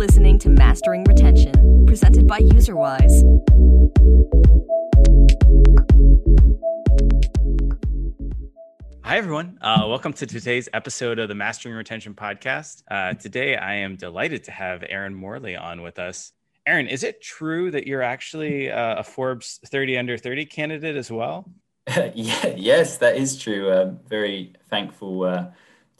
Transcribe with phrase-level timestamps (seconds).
[0.00, 3.20] listening to Mastering Retention, presented by UserWise.
[9.04, 9.58] Hi, everyone.
[9.60, 12.82] Uh, welcome to today's episode of the Mastering Retention podcast.
[12.90, 16.32] Uh, today, I am delighted to have Aaron Morley on with us.
[16.66, 21.10] Aaron, is it true that you're actually uh, a Forbes 30 under 30 candidate as
[21.10, 21.52] well?
[22.14, 23.70] yeah, yes, that is true.
[23.70, 25.48] Um, very thankful uh,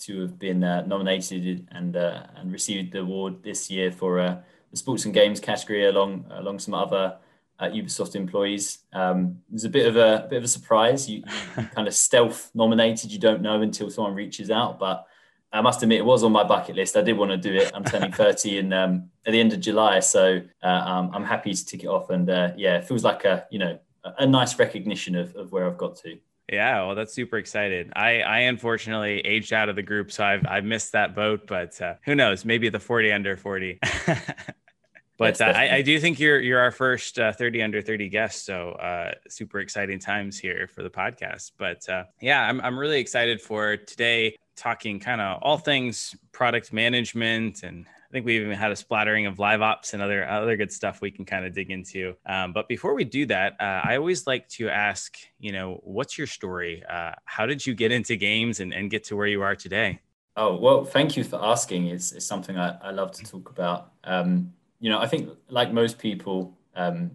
[0.00, 4.36] to have been uh, nominated and uh, and received the award this year for uh,
[4.70, 7.16] the sports and games category, along along some other
[7.58, 8.78] uh, Ubisoft employees.
[8.92, 11.08] Um, it was a bit of a, a bit of a surprise.
[11.08, 11.22] You,
[11.56, 13.12] you kind of stealth nominated.
[13.12, 15.06] You don't know until someone reaches out, but
[15.52, 16.96] I must admit, it was on my bucket list.
[16.96, 17.72] I did want to do it.
[17.74, 21.52] I'm turning 30 in um, at the end of July, so uh, um, I'm happy
[21.52, 22.10] to tick it off.
[22.10, 25.66] And uh, yeah, it feels like a you know a nice recognition of, of where
[25.66, 26.19] I've got to.
[26.50, 27.92] Yeah, well, that's super excited.
[27.95, 31.46] I, I unfortunately aged out of the group, so I've I've missed that boat.
[31.46, 32.45] But uh, who knows?
[32.45, 33.78] Maybe the 40 under 40.
[35.16, 38.44] but uh, I, I, do think you're you're our first uh, 30 under 30 guest,
[38.44, 41.52] so uh, super exciting times here for the podcast.
[41.56, 46.72] But uh, yeah, I'm I'm really excited for today, talking kind of all things product
[46.72, 50.56] management and I think we even had a splattering of live ops and other other
[50.56, 52.16] good stuff we can kind of dig into.
[52.27, 56.19] Um, but before we do that, uh, I always like to ask, you know, what's
[56.19, 56.83] your story?
[56.91, 60.00] Uh, how did you get into games and, and get to where you are today?
[60.36, 61.86] Oh well, thank you for asking.
[61.86, 63.92] It's, it's something I, I love to talk about.
[64.03, 67.12] Um, you know, I think like most people, um,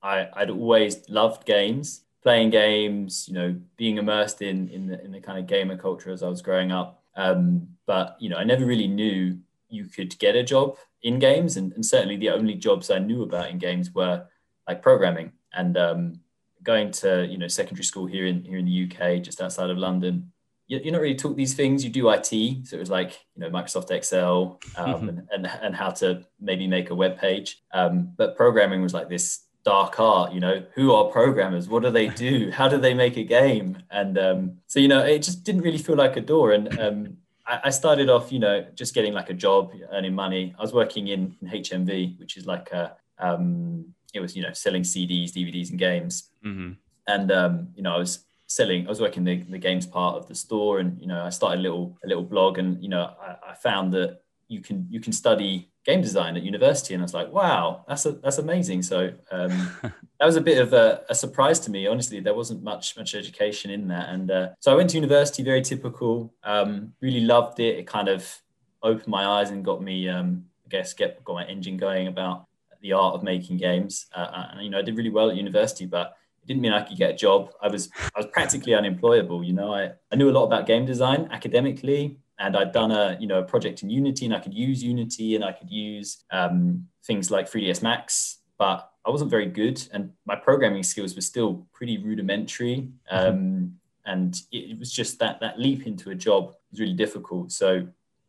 [0.00, 3.26] I, I'd always loved games, playing games.
[3.26, 6.28] You know, being immersed in in the in the kind of gamer culture as I
[6.28, 7.02] was growing up.
[7.16, 11.56] Um, but you know, I never really knew you could get a job in games,
[11.56, 14.26] and, and certainly the only jobs I knew about in games were
[14.68, 16.20] like programming and um,
[16.62, 19.78] going to you know secondary school here in here in the UK, just outside of
[19.78, 20.32] London.
[20.68, 21.84] You're not really taught these things.
[21.84, 25.76] You do IT, so it was like you know Microsoft Excel um, and, and, and
[25.76, 27.62] how to maybe make a web page.
[27.72, 31.90] Um, but programming was like this dark art you know who are programmers what do
[31.90, 35.42] they do how do they make a game and um, so you know it just
[35.42, 39.12] didn't really feel like a door and um, I started off, you know, just getting
[39.12, 40.54] like a job, earning money.
[40.58, 44.52] I was working in, in HMV, which is like a, um, it was, you know,
[44.52, 46.30] selling CDs, DVDs, and games.
[46.44, 46.72] Mm-hmm.
[47.06, 48.86] And um, you know, I was selling.
[48.86, 51.60] I was working the, the games part of the store, and you know, I started
[51.60, 55.00] a little a little blog, and you know, I, I found that you can you
[55.00, 58.82] can study game design at university and i was like wow that's a, that's amazing.
[58.82, 61.86] So um, that was a bit of a, a, surprise to me.
[61.86, 64.08] Honestly there wasn't much much education in that.
[64.08, 67.78] And uh, so i went to university very typical um, really loved it.
[67.78, 68.42] It kind of
[68.82, 72.46] opened my eyes and got me um, i guess get got my engine going about
[72.82, 74.06] the art of making games.
[74.14, 76.72] Uh, uh, and you know i did really well at university but it didn't mean
[76.72, 77.50] I could get a job.
[77.60, 79.42] I was I was practically unemployable.
[79.42, 83.16] You know, I, I knew a lot about game design academically and I'd done a
[83.20, 86.24] you know a project in Unity, and I could use Unity, and I could use
[86.30, 91.20] um, things like 3ds Max, but I wasn't very good, and my programming skills were
[91.22, 92.88] still pretty rudimentary.
[93.12, 93.28] Mm-hmm.
[93.28, 97.52] Um, and it, it was just that that leap into a job was really difficult.
[97.52, 97.86] So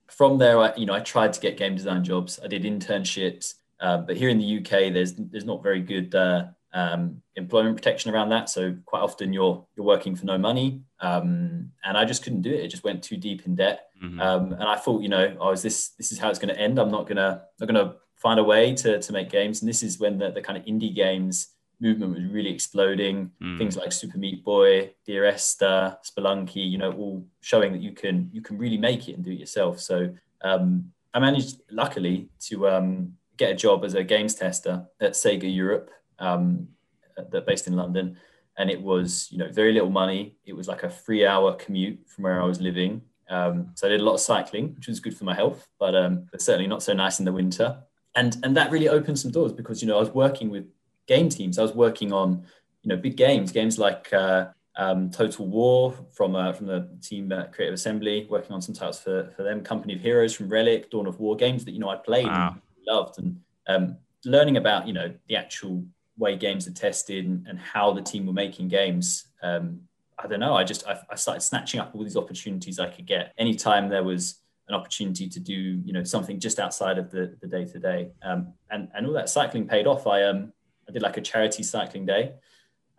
[0.08, 2.40] from there, I you know I tried to get game design jobs.
[2.44, 6.46] I did internships, uh, but here in the UK, there's there's not very good uh,
[6.78, 8.50] um, employment protection around that.
[8.50, 12.54] So quite often you're you're working for no money, um, and I just couldn't do
[12.54, 12.64] it.
[12.64, 14.22] It just went too deep in debt, mm-hmm.
[14.22, 16.62] um, and I thought, you know, oh, is this this is how it's going to
[16.62, 16.78] end?
[16.80, 19.62] I'm not gonna not gonna find a way to to make games.
[19.62, 21.48] And this is when the, the kind of indie games
[21.80, 23.32] movement was really exploding.
[23.42, 23.58] Mm.
[23.58, 28.30] Things like Super Meat Boy, Dear Esther, Spelunky, you know, all showing that you can
[28.32, 29.80] you can really make it and do it yourself.
[29.80, 35.14] So um, I managed, luckily, to um, get a job as a games tester at
[35.14, 35.90] Sega Europe
[36.20, 36.68] um,
[37.32, 38.18] that based in London,
[38.58, 40.36] and it was you know very little money.
[40.46, 43.02] It was like a three-hour commute from where I was living.
[43.30, 45.96] Um, so I did a lot of cycling, which was good for my health, but
[45.96, 47.78] um, but certainly not so nice in the winter.
[48.16, 50.66] And and that really opened some doors because you know I was working with
[51.08, 51.60] game teams.
[51.60, 52.44] I was working on
[52.84, 54.48] you know big games, games like uh,
[54.78, 59.00] um, Total War from uh, from the team at Creative Assembly, working on some titles
[59.00, 59.62] for, for them.
[59.62, 62.52] Company of Heroes from Relic, Dawn of War games that you know I played wow.
[62.54, 65.84] and loved, and um, learning about you know the actual
[66.18, 69.26] way games are tested and, and how the team were making games.
[69.42, 69.82] Um,
[70.18, 70.56] I don't know.
[70.56, 74.04] I just I, I, started snatching up all these opportunities I could get anytime there
[74.04, 77.80] was an opportunity to do you know something just outside of the the day to
[77.80, 78.12] day.
[78.24, 80.08] And and all that cycling paid off.
[80.08, 80.54] I um
[80.90, 82.34] I did like a charity cycling day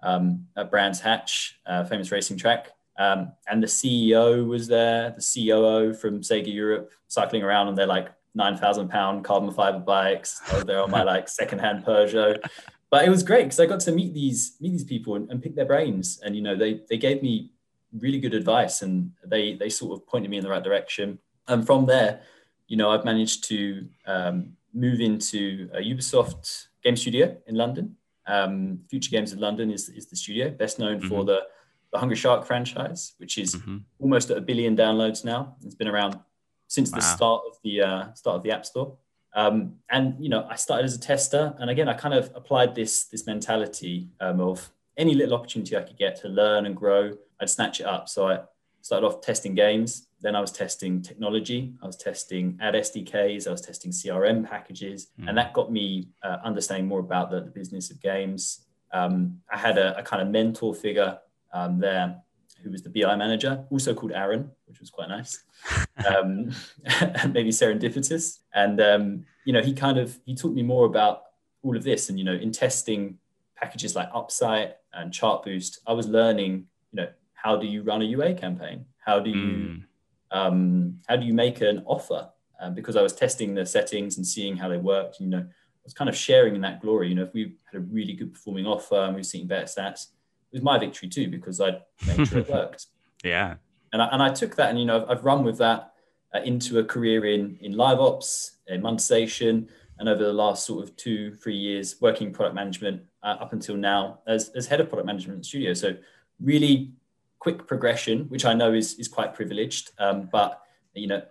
[0.02, 2.70] um, at Brands Hatch, uh, famous racing track.
[2.98, 7.86] Um, and the CEO was there, the COO from Sega Europe, cycling around on their
[7.86, 10.40] like nine thousand pound carbon fiber bikes.
[10.50, 12.42] I was there on my like secondhand Peugeot,
[12.90, 15.42] but it was great because I got to meet these meet these people and, and,
[15.42, 17.52] pick their brains, and you know they they gave me
[17.92, 21.18] really good advice, and they they sort of pointed me in the right direction.
[21.48, 22.22] And from there,
[22.66, 27.96] you know, I've managed to um, move into a Ubisoft game studio in London.
[28.26, 31.08] Um, Future Games in London is, is the studio, best known mm-hmm.
[31.08, 31.44] for the,
[31.92, 33.78] the Hungry Shark franchise, which is mm-hmm.
[33.98, 35.56] almost at a billion downloads now.
[35.64, 36.18] It's been around
[36.66, 36.98] since wow.
[36.98, 38.96] the start of the uh, start of the App Store.
[39.34, 42.74] Um, and you know, I started as a tester, and again, I kind of applied
[42.74, 47.12] this this mentality um, of any little opportunity I could get to learn and grow,
[47.40, 48.08] I'd snatch it up.
[48.08, 48.40] So I
[48.82, 50.08] started off testing games.
[50.20, 51.74] Then I was testing technology.
[51.80, 53.46] I was testing ad SDKs.
[53.46, 55.28] I was testing CRM packages, mm.
[55.28, 58.64] and that got me uh, understanding more about the, the business of games.
[58.92, 61.18] Um, I had a, a, kind of mentor figure
[61.52, 62.16] um, there
[62.62, 65.44] who was the BI manager, also called Aaron, which was quite nice,
[66.06, 66.50] um,
[67.32, 68.38] maybe serendipitous.
[68.54, 71.22] And um, you know, he kind of he taught me more about
[71.62, 72.08] all of this.
[72.08, 73.18] And you know, in testing
[73.56, 78.04] packages like Upsight and Chartboost, I was learning, you know, how do you run a
[78.04, 78.84] UA campaign?
[78.98, 79.82] How do you mm.
[80.30, 82.28] um, how do you make an offer?
[82.60, 85.20] Um, because I was testing the settings and seeing how they worked.
[85.20, 87.08] You know, I was kind of sharing in that glory.
[87.08, 89.66] You know, if we had a really good performing offer and we were seeing better
[89.66, 90.08] stats,
[90.52, 92.86] was my victory too because I made sure it worked.
[93.24, 93.56] Yeah.
[93.92, 95.92] And I, and I took that and, you know, I've, I've run with that
[96.34, 99.68] uh, into a career in, in live ops, in monetization,
[99.98, 103.76] and over the last sort of two, three years working product management uh, up until
[103.76, 105.74] now as, as head of product management studio.
[105.74, 105.96] So
[106.40, 106.92] really
[107.38, 110.60] quick progression, which I know is, is quite privileged, um, but,
[110.94, 111.22] you know,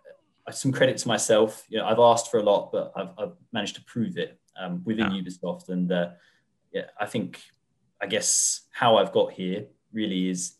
[0.52, 1.66] some credit to myself.
[1.70, 4.81] You know, I've asked for a lot, but I've, I've managed to prove it um,
[4.86, 5.22] within yeah.
[5.22, 5.70] Ubisoft.
[5.70, 6.10] And uh,
[6.72, 7.42] yeah, I think
[8.02, 10.56] I guess how I've got here really is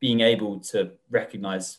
[0.00, 1.78] being able to recognize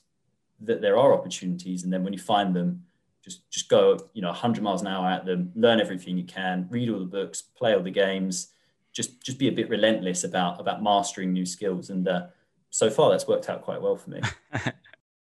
[0.61, 2.83] that there are opportunities, and then when you find them,
[3.23, 6.67] just just go you know 100 miles an hour at them, learn everything you can,
[6.69, 8.49] read all the books, play all the games,
[8.93, 12.27] just just be a bit relentless about about mastering new skills, and uh,
[12.69, 14.21] so far that's worked out quite well for me.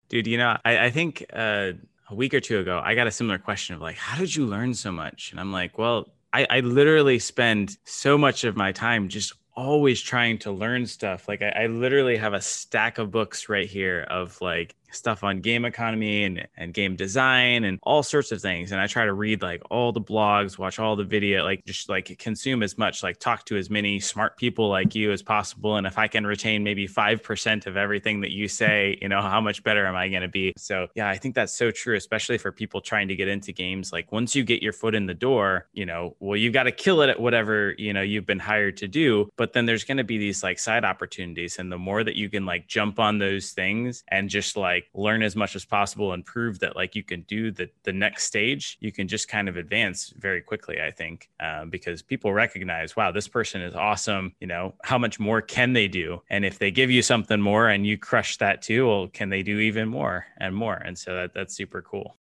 [0.10, 1.74] Dude, you know, I, I think uh,
[2.10, 4.46] a week or two ago, I got a similar question of like, how did you
[4.46, 5.32] learn so much?
[5.32, 10.02] And I'm like, well, I, I, literally spend so much of my time just always
[10.02, 11.28] trying to learn stuff.
[11.28, 15.42] Like I, I, literally have a stack of books right here of like stuff on
[15.42, 18.72] game economy and, and game design and all sorts of things.
[18.72, 21.90] And I try to read like all the blogs, watch all the video, like just
[21.90, 25.78] like consume as much, like talk to as many smart people like you as possible.
[25.78, 29.42] And if I can retain maybe 5% of everything that you say, you know, how
[29.42, 30.54] much better am I going to be?
[30.58, 33.92] So yeah, I think that's so true, especially for people trying to get into games.
[33.92, 36.72] Like once you get your foot in the door, you know, well, you've got to
[36.72, 39.30] kill it at whatever, you know, you've been hired to do.
[39.38, 41.60] But then there's going to be these like side opportunities.
[41.60, 44.90] And the more that you can like jump on those things and just like, like
[44.94, 48.26] learn as much as possible and prove that like you can do the the next
[48.26, 52.96] stage you can just kind of advance very quickly i think um, because people recognize
[52.96, 56.58] wow this person is awesome you know how much more can they do and if
[56.60, 59.88] they give you something more and you crush that too well can they do even
[59.88, 62.16] more and more and so that, that's super cool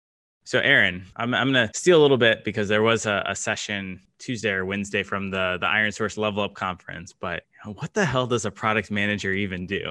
[0.48, 3.36] so, Aaron, I'm, I'm going to steal a little bit because there was a, a,
[3.36, 7.13] session Tuesday or Wednesday from the, the ironSource Level Up Conference.
[7.13, 9.90] But what the hell does a product manager even do?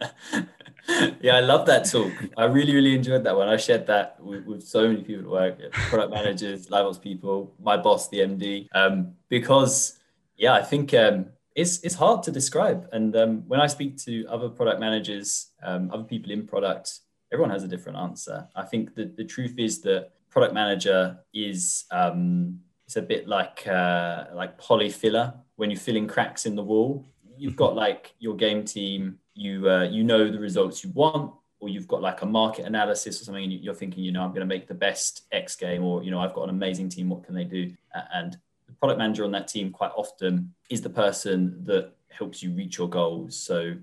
[1.20, 2.12] yeah, I love that talk.
[2.36, 3.48] I really, really enjoyed that one.
[3.48, 7.54] I shared that with, with so many people at work, product managers, live ops people,
[7.60, 9.98] my boss, the MD, um, because
[10.36, 12.88] yeah, I think um, it's it's hard to describe.
[12.92, 17.00] And um, when I speak to other product managers, um, other people in product,
[17.32, 18.48] everyone has a different answer.
[18.56, 23.66] I think that the truth is that product manager is um, it's a bit like
[23.66, 27.06] uh, like polyfiller when you're filling cracks in the wall.
[27.36, 31.68] You've got like your game team you uh, you know the results you want or
[31.68, 34.40] you've got like a market analysis or something and you're thinking you know i'm going
[34.40, 37.24] to make the best x game or you know i've got an amazing team what
[37.24, 37.72] can they do?
[38.12, 42.50] And the product manager on that team quite often is the person that helps you
[42.52, 43.36] reach your goals.
[43.36, 43.74] So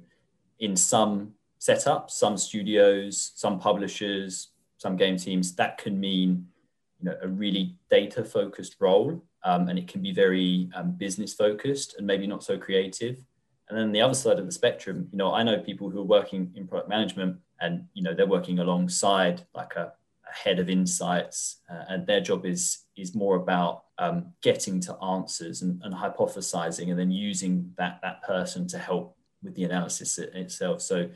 [0.60, 6.48] in some setups some studios some publishers some game teams that can mean
[7.00, 11.34] you know a really data focused role um, and it can be very um, business
[11.34, 13.18] focused and maybe not so creative
[13.70, 16.06] and then the other side of the spectrum, you know, I know people who are
[16.06, 19.92] working in product management and, you know, they're working alongside like a,
[20.30, 24.96] a head of insights uh, and their job is, is more about um, getting to
[25.04, 30.18] answers and, and hypothesizing and then using that, that person to help with the analysis
[30.18, 30.82] itself.
[30.82, 31.10] So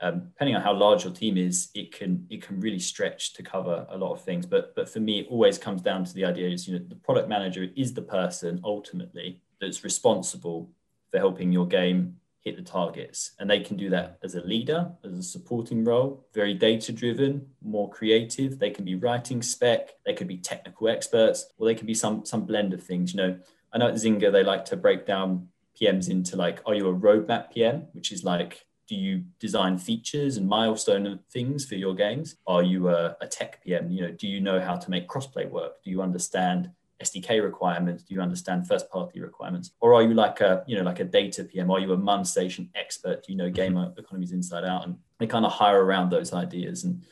[0.00, 3.42] um, depending on how large your team is, it can it can really stretch to
[3.42, 4.44] cover a lot of things.
[4.44, 6.96] But but for me, it always comes down to the idea is you know the
[6.96, 10.70] product manager is the person ultimately that's responsible
[11.10, 13.32] for helping your game hit the targets.
[13.40, 17.44] And they can do that as a leader, as a supporting role, very data driven,
[17.60, 18.58] more creative.
[18.58, 22.24] They can be writing spec, they could be technical experts, or they could be some
[22.24, 23.12] some blend of things.
[23.12, 23.38] You know,
[23.72, 25.48] I know at Zynga they like to break down
[25.80, 30.36] PMs into like, are you a roadmap PM, which is like do you design features
[30.36, 32.36] and milestone things for your games?
[32.46, 33.90] Are you a, a, tech PM?
[33.90, 35.82] You know, do you know how to make crossplay work?
[35.82, 36.70] Do you understand
[37.02, 38.02] SDK requirements?
[38.02, 39.72] Do you understand first party requirements?
[39.80, 41.70] Or are you like a, you know, like a data PM?
[41.70, 43.24] Are you a monetization expert?
[43.24, 43.98] Do you know game mm-hmm.
[43.98, 44.86] economies inside out?
[44.86, 46.84] And they kind of hire around those ideas.
[46.84, 47.04] And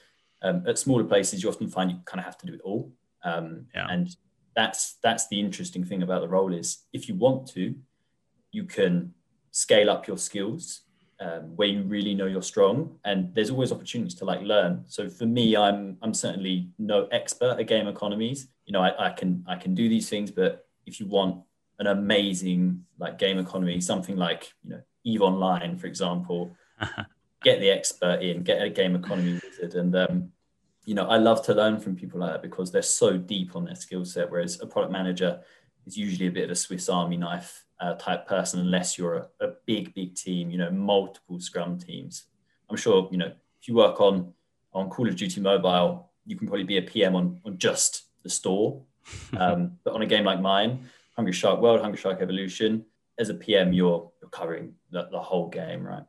[0.42, 2.92] um, at smaller places, you often find you kind of have to do it all.
[3.22, 3.86] Um, yeah.
[3.90, 4.14] And
[4.54, 7.74] that's that's the interesting thing about the role is if you want to,
[8.52, 9.12] you can
[9.50, 10.82] scale up your skills
[11.20, 15.08] um, where you really know you're strong and there's always opportunities to like learn so
[15.08, 19.44] for me i'm i'm certainly no expert at game economies you know I, I can
[19.46, 21.42] i can do these things but if you want
[21.78, 26.56] an amazing like game economy something like you know EVE Online for example
[27.42, 30.30] get the expert in get a game economy wizard and um,
[30.84, 33.64] you know i love to learn from people like that because they're so deep on
[33.64, 35.40] their skill set whereas a product manager
[35.86, 39.28] is usually a bit of a swiss army knife uh, type person unless you're a,
[39.46, 42.24] a, big, big team, you know, multiple Scrum teams.
[42.70, 44.32] I'm sure, you know, if you work on
[44.72, 48.30] on Call of Duty Mobile, you can probably be a PM on, on just the
[48.30, 48.82] store.
[49.36, 52.86] Um, but on a game like mine, Hungry Shark World, Hungry Shark Evolution,
[53.18, 56.04] as a PM, you're, you're covering the, the whole game, right?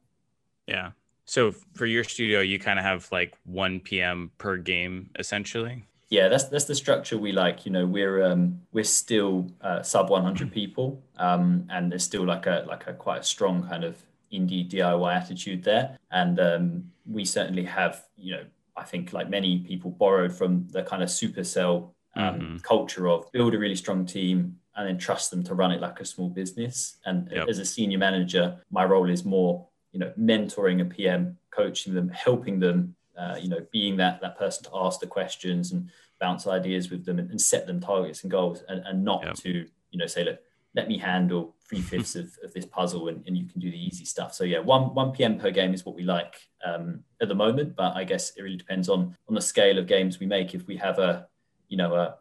[0.66, 0.92] Yeah.
[1.26, 6.28] So for your studio, you kind of have like one PM per game, essentially yeah,
[6.28, 7.66] that's that's the structure we like.
[7.66, 12.46] You know, we're um, we're still uh, sub 100 people, um, and there's still like
[12.46, 13.98] a like a quite a strong kind of
[14.32, 15.98] indie DIY attitude there.
[16.12, 18.44] And um, we certainly have, you know,
[18.76, 22.58] I think like many people borrowed from the kind of Supercell um, mm-hmm.
[22.58, 26.00] culture of build a really strong team and then trust them to run it like
[26.00, 26.98] a small business.
[27.06, 27.48] And yep.
[27.48, 32.10] as a senior manager, my role is more, you know, mentoring a PM, coaching them,
[32.10, 36.48] helping them uh, you know, being that that person to ask the questions and bounce
[36.48, 39.36] ideas with them and, and set them targets and goals, and, and not yep.
[39.36, 40.40] to you know say, look,
[40.76, 43.86] let me handle three fifths of, of this puzzle, and, and you can do the
[43.86, 44.34] easy stuff.
[44.34, 47.76] So yeah, one one PM per game is what we like um, at the moment,
[47.76, 50.54] but I guess it really depends on on the scale of games we make.
[50.54, 51.28] If we have a
[51.70, 52.16] you know a,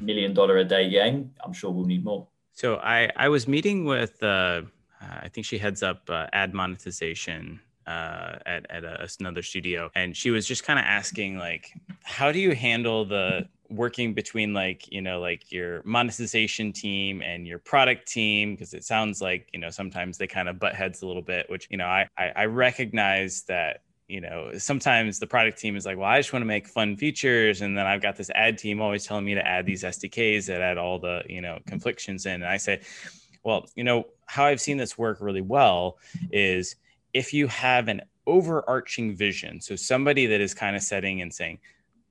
[0.00, 2.26] million dollar a day game, I'm sure we'll need more.
[2.52, 4.22] So I I was meeting with.
[4.22, 4.62] Uh...
[5.00, 10.14] I think she heads up uh, ad monetization uh, at, at a, another studio and
[10.14, 14.90] she was just kind of asking like how do you handle the working between like
[14.92, 19.58] you know like your monetization team and your product team because it sounds like you
[19.58, 22.32] know sometimes they kind of butt heads a little bit which you know I, I
[22.36, 26.42] i recognize that you know sometimes the product team is like well i just want
[26.42, 29.46] to make fun features and then i've got this ad team always telling me to
[29.46, 32.80] add these sdks that add all the you know conflictions in and i say
[33.44, 35.98] well you know how i've seen this work really well
[36.32, 36.76] is
[37.12, 41.58] if you have an overarching vision, so somebody that is kind of setting and saying,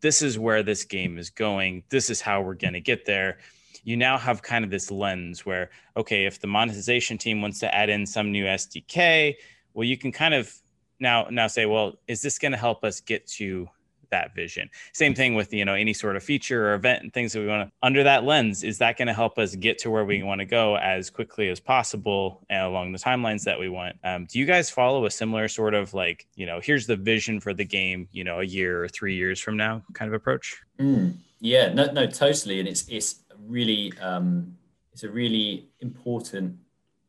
[0.01, 3.37] this is where this game is going, this is how we're going to get there.
[3.83, 7.73] You now have kind of this lens where, okay, if the monetization team wants to
[7.73, 9.35] add in some new SDK,
[9.73, 10.51] well, you can kind of
[10.99, 13.69] now now say, well, is this going to help us get to
[14.09, 14.69] that vision.
[14.93, 17.47] Same thing with you know any sort of feature or event and things that we
[17.47, 18.63] want to under that lens.
[18.63, 21.49] Is that going to help us get to where we want to go as quickly
[21.49, 23.95] as possible and along the timelines that we want?
[24.03, 27.39] Um, do you guys follow a similar sort of like you know here's the vision
[27.39, 30.61] for the game you know a year or three years from now kind of approach?
[30.79, 34.55] Mm, yeah, no, no, totally, and it's it's really um,
[34.93, 36.57] it's a really important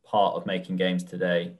[0.03, 1.53] part of making games today.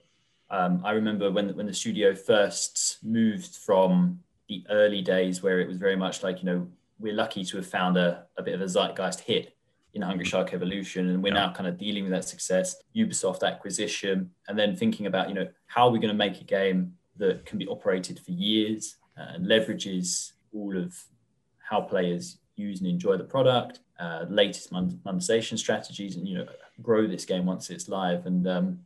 [0.51, 5.67] Um, I remember when when the studio first moved from the early days where it
[5.67, 6.67] was very much like, you know,
[6.99, 9.55] we're lucky to have found a, a bit of a zeitgeist hit
[9.93, 11.47] in Hungry Shark Evolution, and we're yeah.
[11.47, 15.47] now kind of dealing with that success, Ubisoft acquisition, and then thinking about, you know,
[15.67, 19.45] how are we going to make a game that can be operated for years and
[19.45, 20.95] leverages all of
[21.57, 26.45] how players use and enjoy the product, uh, latest monetization strategies, and you know,
[26.81, 28.25] grow this game once it's live.
[28.25, 28.79] And um,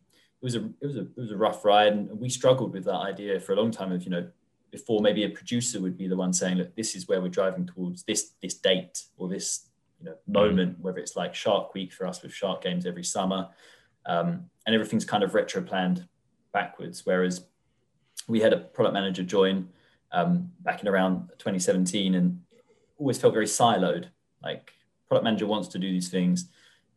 [0.44, 2.96] was a it was a it was a rough ride, and we struggled with that
[2.96, 4.28] idea for a long time of you know
[4.72, 7.66] before maybe a producer would be the one saying, look, this is where we're driving
[7.66, 9.68] towards this this date or this
[10.00, 13.50] you know moment, whether it's like Shark Week for us with Shark Games every summer,
[14.06, 16.08] um, and everything's kind of retro planned
[16.52, 17.06] backwards.
[17.06, 17.46] Whereas
[18.28, 19.70] we had a product manager join
[20.12, 22.42] um, back in around 2017 and
[22.98, 24.08] always felt very siloed.
[24.42, 24.74] Like
[25.08, 26.50] product manager wants to do these things,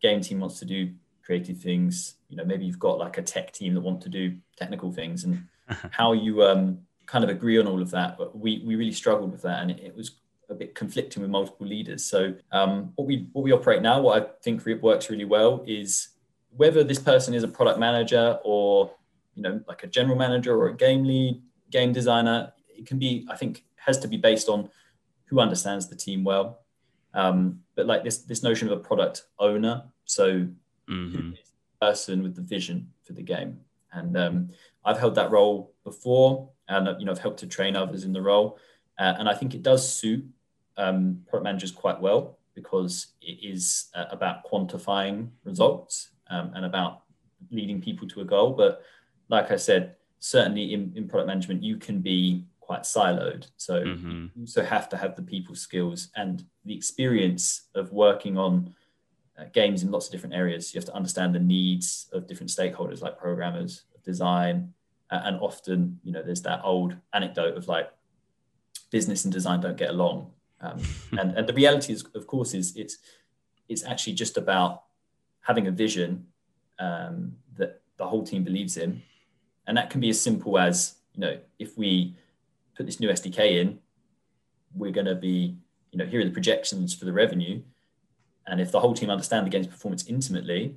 [0.03, 0.93] game team wants to do
[1.25, 2.16] creative things.
[2.29, 5.25] You know, maybe you've got like a tech team that want to do technical things,
[5.25, 5.45] and
[5.91, 9.31] how you um, kind of agree on all of that, but we, we really struggled
[9.31, 10.13] with that and it, it was
[10.49, 12.05] a bit conflicting with multiple leaders.
[12.05, 16.09] So um, what we what we operate now, what I think works really well is
[16.57, 18.93] whether this person is a product manager or
[19.35, 23.27] you know like a general manager or a game lead, game designer, it can be
[23.29, 24.69] I think has to be based on
[25.27, 26.61] who understands the team well.
[27.15, 30.47] Um, but like this this notion of a product owner, so
[30.89, 31.31] mm-hmm.
[31.87, 33.53] Person with the vision for the game,
[33.93, 34.37] and um,
[34.85, 38.23] I've held that role before and you know I've helped to train others in the
[38.23, 38.59] role,
[38.99, 40.25] uh, and I think it does suit
[40.77, 47.03] um, product managers quite well because it is uh, about quantifying results um, and about
[47.51, 48.53] leading people to a goal.
[48.53, 48.83] But
[49.29, 53.49] like I said, certainly in, in product management, you can be quite siloed.
[53.59, 54.27] So mm-hmm.
[54.35, 58.75] you also have to have the people skills and the experience of working on
[59.39, 60.75] uh, games in lots of different areas.
[60.75, 64.73] You have to understand the needs of different stakeholders, like programmers, design,
[65.11, 67.91] uh, and often, you know, there's that old anecdote of like
[68.91, 70.31] business and design don't get along.
[70.61, 70.81] Um,
[71.19, 72.99] and, and the reality is, of course, is it's
[73.69, 74.85] it's actually just about
[75.41, 76.27] having a vision
[76.79, 79.03] um, that the whole team believes in,
[79.67, 82.15] and that can be as simple as you know, if we
[82.77, 83.79] put this new SDK in,
[84.75, 85.57] we're going to be,
[85.91, 87.63] you know, here are the projections for the revenue,
[88.47, 90.77] and if the whole team understand the game's performance intimately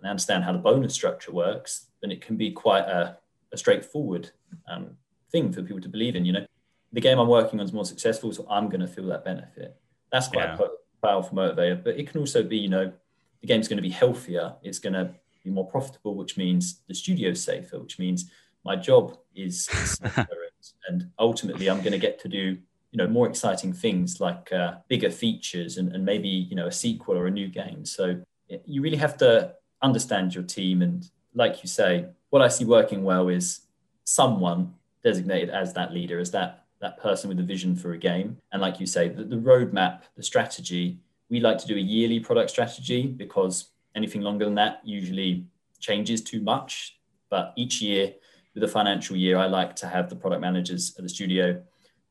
[0.00, 3.16] and understand how the bonus structure works, then it can be quite a,
[3.52, 4.30] a straightforward
[4.68, 4.90] um,
[5.30, 6.24] thing for people to believe in.
[6.24, 6.46] You know,
[6.92, 9.76] the game I'm working on is more successful, so I'm going to feel that benefit.
[10.12, 10.66] That's quite yeah.
[10.66, 11.82] a powerful motivator.
[11.82, 12.92] But it can also be, you know,
[13.40, 14.54] the game's going to be healthier.
[14.62, 15.10] It's going to
[15.44, 18.30] be more profitable, which means the studio's safer, which means
[18.64, 19.68] my job is
[20.88, 22.58] and ultimately I'm going to get to do
[22.90, 26.72] you know more exciting things like uh, bigger features and, and maybe you know a
[26.72, 27.84] sequel or a new game.
[27.84, 28.20] So
[28.64, 33.04] you really have to understand your team and like you say, what I see working
[33.04, 33.60] well is
[34.04, 34.74] someone
[35.04, 38.36] designated as that leader, as that that person with a vision for a game.
[38.52, 40.98] And like you say, the, the roadmap, the strategy,
[41.30, 45.46] we like to do a yearly product strategy because anything longer than that usually
[45.80, 46.98] changes too much.
[47.30, 48.12] But each year,
[48.54, 51.62] with a financial year, I like to have the product managers at the studio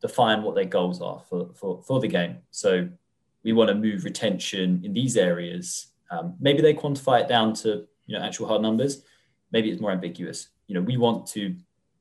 [0.07, 2.37] define what their goals are for, for, for the game.
[2.51, 2.87] So
[3.43, 5.87] we want to move retention in these areas.
[6.11, 9.03] Um, maybe they quantify it down to you know actual hard numbers.
[9.51, 10.49] Maybe it's more ambiguous.
[10.67, 11.55] You know, we want to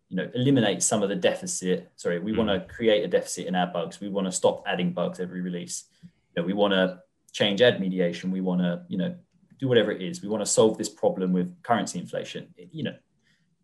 [0.09, 2.37] you know eliminate some of the deficit sorry we mm.
[2.39, 5.41] want to create a deficit in our bugs we want to stop adding bugs every
[5.41, 7.01] release you know we want to
[7.33, 9.13] change ad mediation we want to you know
[9.59, 12.95] do whatever it is we want to solve this problem with currency inflation you know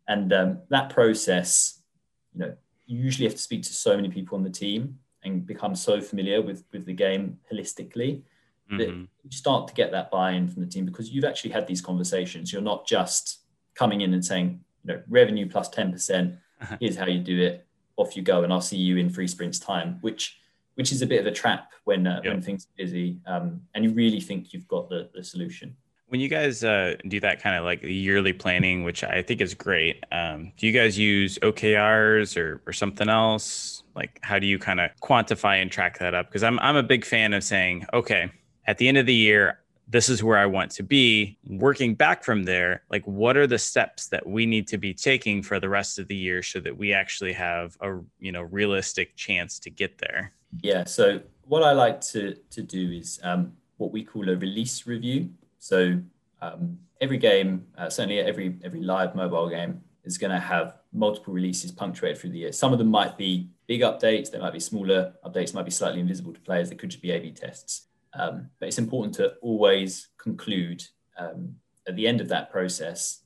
[0.09, 1.83] and um, that process
[2.33, 2.57] you know
[2.90, 6.00] you usually have to speak to so many people on the team and become so
[6.00, 8.22] familiar with with the game holistically
[8.70, 8.79] mm-hmm.
[8.79, 11.81] that you start to get that buy-in from the team because you've actually had these
[11.81, 13.40] conversations you're not just
[13.74, 16.37] coming in and saying you know, revenue plus 10%,
[16.81, 19.59] here's how you do it, off you go, and I'll see you in free sprints
[19.59, 20.37] time, which
[20.76, 22.33] which is a bit of a trap when uh, yep.
[22.33, 25.76] when things are busy um, and you really think you've got the, the solution.
[26.11, 29.55] When you guys uh, do that kind of like yearly planning, which I think is
[29.55, 33.85] great, um, do you guys use OKRs or, or something else?
[33.94, 36.27] Like, how do you kind of quantify and track that up?
[36.27, 38.29] Because I'm, I'm a big fan of saying, okay,
[38.66, 41.38] at the end of the year, this is where I want to be.
[41.49, 45.44] Working back from there, like what are the steps that we need to be taking
[45.44, 49.14] for the rest of the year so that we actually have a you know realistic
[49.14, 50.33] chance to get there?
[50.61, 50.85] Yeah.
[50.85, 55.31] So what I like to to do is um, what we call a release review.
[55.61, 56.01] So
[56.42, 61.33] um, every game, uh, certainly every every live mobile game, is going to have multiple
[61.33, 62.53] releases punctuated through the year.
[62.53, 66.01] Some of them might be big updates, they might be smaller updates, might be slightly
[66.01, 66.68] invisible to players.
[66.68, 67.87] They could just be A/B tests.
[68.14, 70.83] Um, but it's important to always conclude
[71.16, 71.55] um,
[71.87, 73.23] at the end of that process.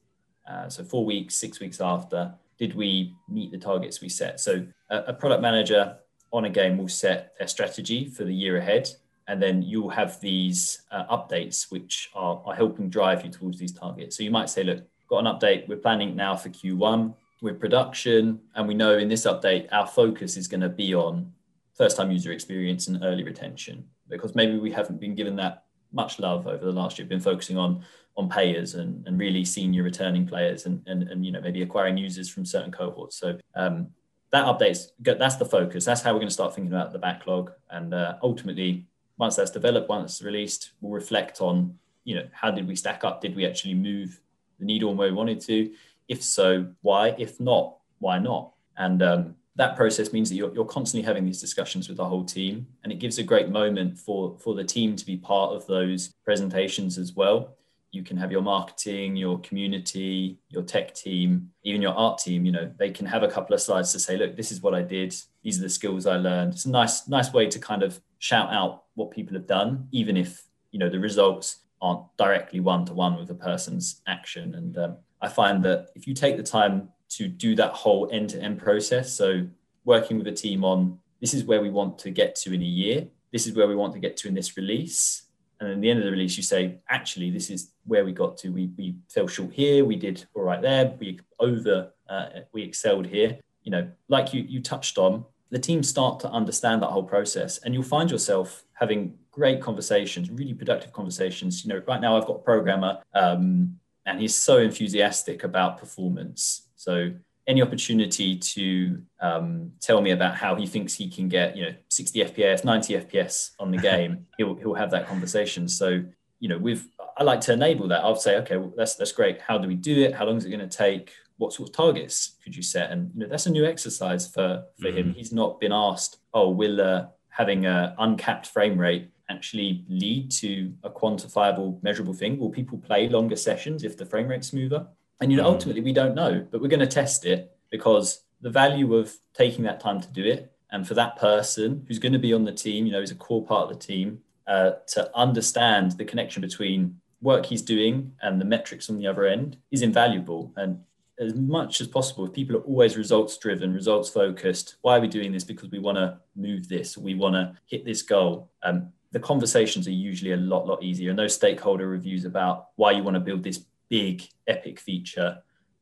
[0.46, 4.40] Uh, so four weeks, six weeks after, did we meet the targets we set?
[4.40, 5.96] So a, a product manager
[6.32, 8.90] on a game will set their strategy for the year ahead,
[9.28, 13.72] and then you'll have these uh, updates which are, are helping drive you towards these
[13.72, 14.16] targets.
[14.16, 15.68] So you might say, look, got an update.
[15.68, 20.36] We're planning now for Q1 with production, and we know in this update our focus
[20.36, 21.32] is going to be on
[21.74, 26.46] first-time user experience and early retention because maybe we haven't been given that much love
[26.46, 27.84] over the last year, been focusing on
[28.16, 31.96] on payers and, and really senior returning players and, and, and you know maybe acquiring
[31.96, 33.16] users from certain cohorts.
[33.16, 33.88] So um,
[34.30, 35.84] that updates that's the focus.
[35.84, 37.52] That's how we're going to start thinking about the backlog.
[37.70, 42.68] And uh, ultimately, once that's developed, once released, we'll reflect on you know how did
[42.68, 43.20] we stack up?
[43.20, 44.20] Did we actually move
[44.58, 45.72] the needle where we wanted to?
[46.08, 47.14] If so, why?
[47.18, 48.52] If not, why not?
[48.76, 52.24] And um, that process means that you're, you're constantly having these discussions with the whole
[52.24, 55.66] team and it gives a great moment for for the team to be part of
[55.66, 57.56] those presentations as well
[57.92, 62.52] you can have your marketing your community your tech team even your art team you
[62.52, 64.82] know they can have a couple of slides to say look this is what i
[64.82, 68.00] did these are the skills i learned it's a nice nice way to kind of
[68.28, 70.30] shout out what people have done even if
[70.72, 71.46] you know the results
[71.82, 76.06] aren't directly one to one with a person's action and um, i find that if
[76.06, 79.12] you take the time to do that whole end to end process.
[79.12, 79.46] So,
[79.84, 82.64] working with a team on this is where we want to get to in a
[82.64, 85.22] year, this is where we want to get to in this release.
[85.60, 88.36] And then the end of the release, you say, actually, this is where we got
[88.38, 88.50] to.
[88.50, 89.84] We, we fell short here.
[89.84, 90.94] We did all right there.
[90.98, 93.38] We over, uh, we excelled here.
[93.62, 97.58] You know, like you, you touched on, the team start to understand that whole process
[97.58, 101.64] and you'll find yourself having great conversations really productive conversations.
[101.64, 106.68] You know right now i've got a programmer um, and he's so enthusiastic about performance.
[106.74, 107.12] So
[107.46, 111.74] any opportunity to um, tell me about how he thinks he can get you know
[111.88, 115.68] 60 fps 90 fps on the game he'll, he'll have that conversation.
[115.68, 116.02] So
[116.40, 116.84] you know we've
[117.16, 118.02] i like to enable that.
[118.02, 119.40] I'll say okay well, that's that's great.
[119.40, 120.14] How do we do it?
[120.16, 122.90] How long is it going to take what sort of targets could you set?
[122.90, 124.98] And you know, that's a new exercise for for mm-hmm.
[124.98, 125.14] him.
[125.14, 130.72] He's not been asked, oh, will uh, having a uncapped frame rate actually lead to
[130.82, 132.38] a quantifiable, measurable thing?
[132.38, 134.86] Will people play longer sessions if the frame rate's smoother?
[135.20, 135.52] And you know, mm-hmm.
[135.52, 139.64] ultimately, we don't know, but we're going to test it because the value of taking
[139.64, 142.52] that time to do it, and for that person who's going to be on the
[142.52, 146.42] team, you know, is a core part of the team, uh, to understand the connection
[146.42, 150.52] between work he's doing and the metrics on the other end is invaluable.
[150.56, 150.80] And
[151.18, 155.08] as much as possible, if people are always results driven, results focused, why are we
[155.08, 155.44] doing this?
[155.44, 158.50] Because we want to move this, we want to hit this goal.
[158.62, 161.10] Um, the conversations are usually a lot, lot easier.
[161.10, 165.38] And those stakeholder reviews about why you want to build this big, epic feature,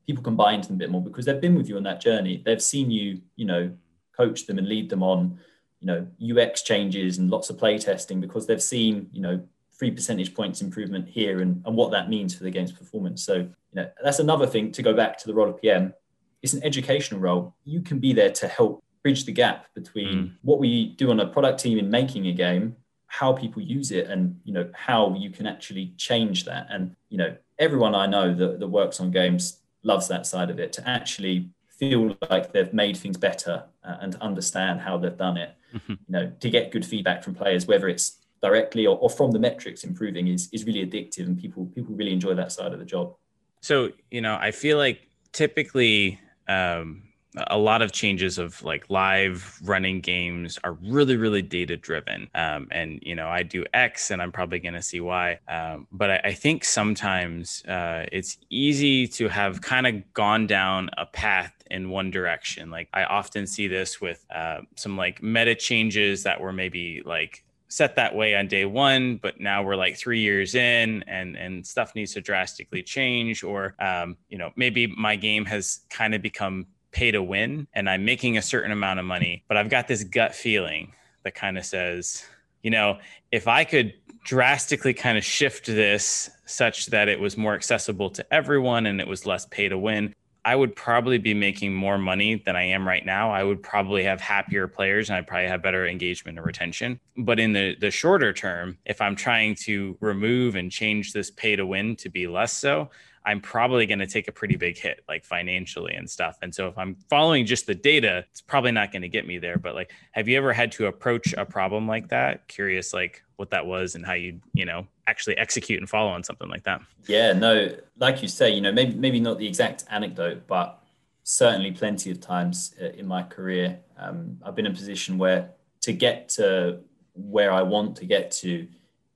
[0.06, 2.00] people can buy into them a bit more because they've been with you on that
[2.00, 2.42] journey.
[2.44, 3.72] They've seen you, you know,
[4.14, 5.38] coach them and lead them on,
[5.80, 9.42] you know, UX changes and lots of play testing because they've seen, you know,
[9.82, 13.20] three percentage points improvement here and, and what that means for the game's performance.
[13.24, 15.92] So, you know, that's another thing to go back to the role of PM.
[16.40, 17.56] It's an educational role.
[17.64, 20.32] You can be there to help bridge the gap between mm.
[20.42, 22.76] what we do on a product team in making a game,
[23.08, 26.68] how people use it, and you know how you can actually change that.
[26.70, 30.60] And you know, everyone I know that, that works on games loves that side of
[30.60, 35.38] it to actually feel like they've made things better uh, and understand how they've done
[35.38, 35.56] it.
[35.74, 35.92] Mm-hmm.
[35.92, 39.38] You know, to get good feedback from players, whether it's directly or, or from the
[39.38, 42.84] metrics improving is is really addictive and people people really enjoy that side of the
[42.84, 43.14] job.
[43.60, 47.02] So you know i feel like typically um,
[47.46, 52.68] a lot of changes of like live running games are really really data driven um,
[52.70, 55.38] and you know i do x and i'm probably going to see y.
[55.48, 60.90] Um, but I, I, think sometimes uh, it's easy to have kind of gone down
[60.98, 62.70] a path in one direction.
[62.70, 67.44] Like i often see this with uh, some like meta changes that were maybe like
[67.72, 71.66] set that way on day one, but now we're like three years in and and
[71.66, 76.20] stuff needs to drastically change, or um, you know maybe my game has kind of
[76.20, 79.88] become pay to win and I'm making a certain amount of money, but I've got
[79.88, 80.92] this gut feeling
[81.24, 82.22] that kind of says,
[82.62, 82.98] you know,
[83.30, 88.32] if I could drastically kind of shift this such that it was more accessible to
[88.32, 92.34] everyone and it was less pay to win, I would probably be making more money
[92.34, 93.30] than I am right now.
[93.30, 96.98] I would probably have happier players and I'd probably have better engagement and retention.
[97.16, 101.54] But in the, the shorter term, if I'm trying to remove and change this pay
[101.54, 102.90] to win to be less so,
[103.24, 106.38] I'm probably going to take a pretty big hit, like financially and stuff.
[106.42, 109.38] And so if I'm following just the data, it's probably not going to get me
[109.38, 109.58] there.
[109.58, 112.48] But like, have you ever had to approach a problem like that?
[112.48, 116.22] Curious, like what that was and how you, you know, actually execute and follow on
[116.22, 116.80] something like that.
[117.06, 120.82] Yeah, no, like you say, you know, maybe maybe not the exact anecdote, but
[121.24, 125.50] certainly plenty of times uh, in my career, um, I've been in a position where
[125.82, 126.80] to get to
[127.14, 128.66] where I want to get to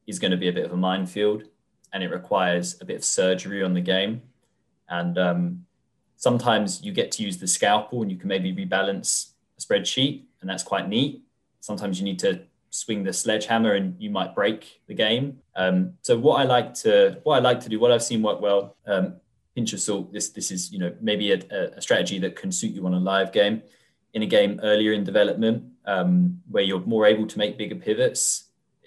[0.07, 1.45] is going to be a bit of a minefield
[1.93, 4.23] and it requires a bit of surgery on the game.
[4.89, 5.67] And um,
[6.17, 10.49] sometimes you get to use the scalpel and you can maybe rebalance a spreadsheet, and
[10.49, 11.23] that's quite neat.
[11.61, 15.39] Sometimes you need to swing the sledgehammer and you might break the game.
[15.57, 18.41] Um, so what I like to what I like to do, what I've seen work
[18.41, 19.17] well, um,
[19.55, 20.13] pinch of salt.
[20.13, 21.39] This this is you know maybe a,
[21.77, 23.63] a, strategy that can suit you on a live game.
[24.13, 28.45] In a game earlier in development, um, where you're more able to make bigger pivots,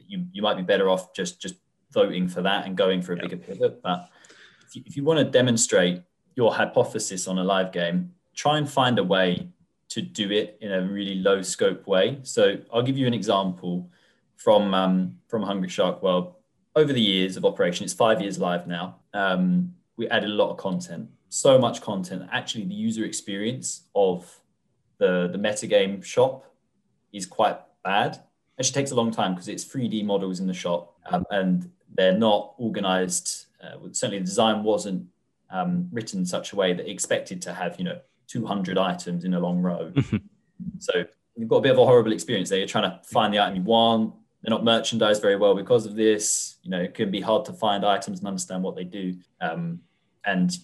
[0.08, 1.56] you you might be better off just just
[1.92, 3.82] voting for that and going for a bigger pivot.
[3.82, 4.10] But
[4.68, 6.04] if you, if you want to demonstrate
[6.36, 9.50] your hypothesis on a live game, try and find a way
[9.90, 12.20] to do it in a really low scope way.
[12.24, 13.90] So I'll give you an example
[14.38, 16.36] from um, from Hungry Shark World.
[16.76, 18.98] Over the years of operation, it's five years live now.
[19.14, 22.30] Um, we added a lot of content, so much content.
[22.32, 24.40] Actually, the user experience of
[25.00, 26.46] the the metagame shop
[27.12, 28.22] is quite bad.
[28.60, 32.18] Actually, takes a long time because it's 3D models in the shop, um, and they're
[32.18, 33.46] not organized.
[33.64, 35.06] Uh, certainly, the design wasn't
[35.50, 39.34] um, written in such a way that expected to have, you know, 200 items in
[39.34, 39.92] a long row.
[40.80, 42.60] so you've got a bit of a horrible experience there.
[42.60, 44.14] You're trying to find the item you want.
[44.42, 46.58] They're not merchandised very well because of this.
[46.64, 49.16] You know, it can be hard to find items and understand what they do.
[49.42, 49.82] Um,
[50.26, 50.56] and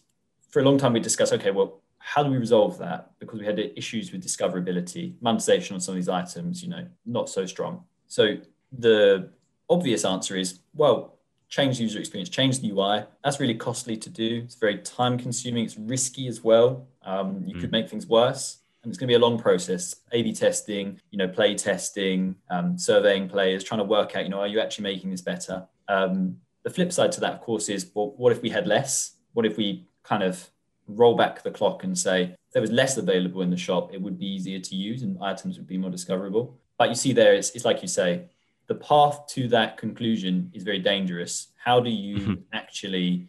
[0.49, 3.09] for a long time, we discussed, okay, well, how do we resolve that?
[3.17, 7.29] Because we had issues with discoverability, monetization on some of these items, you know, not
[7.29, 7.83] so strong.
[8.07, 8.35] So
[8.71, 9.31] the
[9.71, 11.17] obvious answer is, well,
[11.49, 13.05] change the user experience, change the UI.
[13.23, 14.41] That's really costly to do.
[14.45, 15.65] It's very time consuming.
[15.65, 16.87] It's risky as well.
[17.01, 17.61] Um, you mm.
[17.61, 18.59] could make things worse.
[18.83, 19.95] and it's going to be a long process.
[20.11, 24.41] A/B testing, you know, play testing, um, surveying players, trying to work out, you know,
[24.41, 25.67] are you actually making this better?
[25.87, 29.15] Um, the flip side to that, of course, is well, what if we had less?
[29.33, 30.51] What if we kind of
[30.87, 34.17] roll back the clock and say there was less available in the shop, it would
[34.19, 36.57] be easier to use and items would be more discoverable.
[36.77, 38.29] But you see there, it's, it's like you say,
[38.67, 41.49] the path to that conclusion is very dangerous.
[41.63, 42.33] How do you mm-hmm.
[42.53, 43.27] actually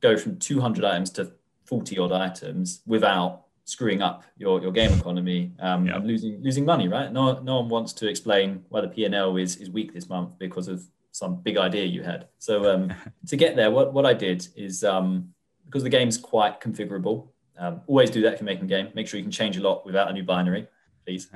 [0.00, 1.32] go from 200 items to
[1.64, 6.86] 40 odd items without screwing up your, your game economy um, and losing losing money,
[6.86, 7.12] right?
[7.12, 10.68] No, no one wants to explain why the P&L is, is weak this month because
[10.68, 12.28] of some big idea you had.
[12.38, 12.92] So um,
[13.26, 15.34] to get there, what, what I did is um,
[15.66, 18.88] because the game's quite configurable, um, always do that if you're making a game.
[18.94, 20.66] Make sure you can change a lot without a new binary,
[21.04, 21.28] please.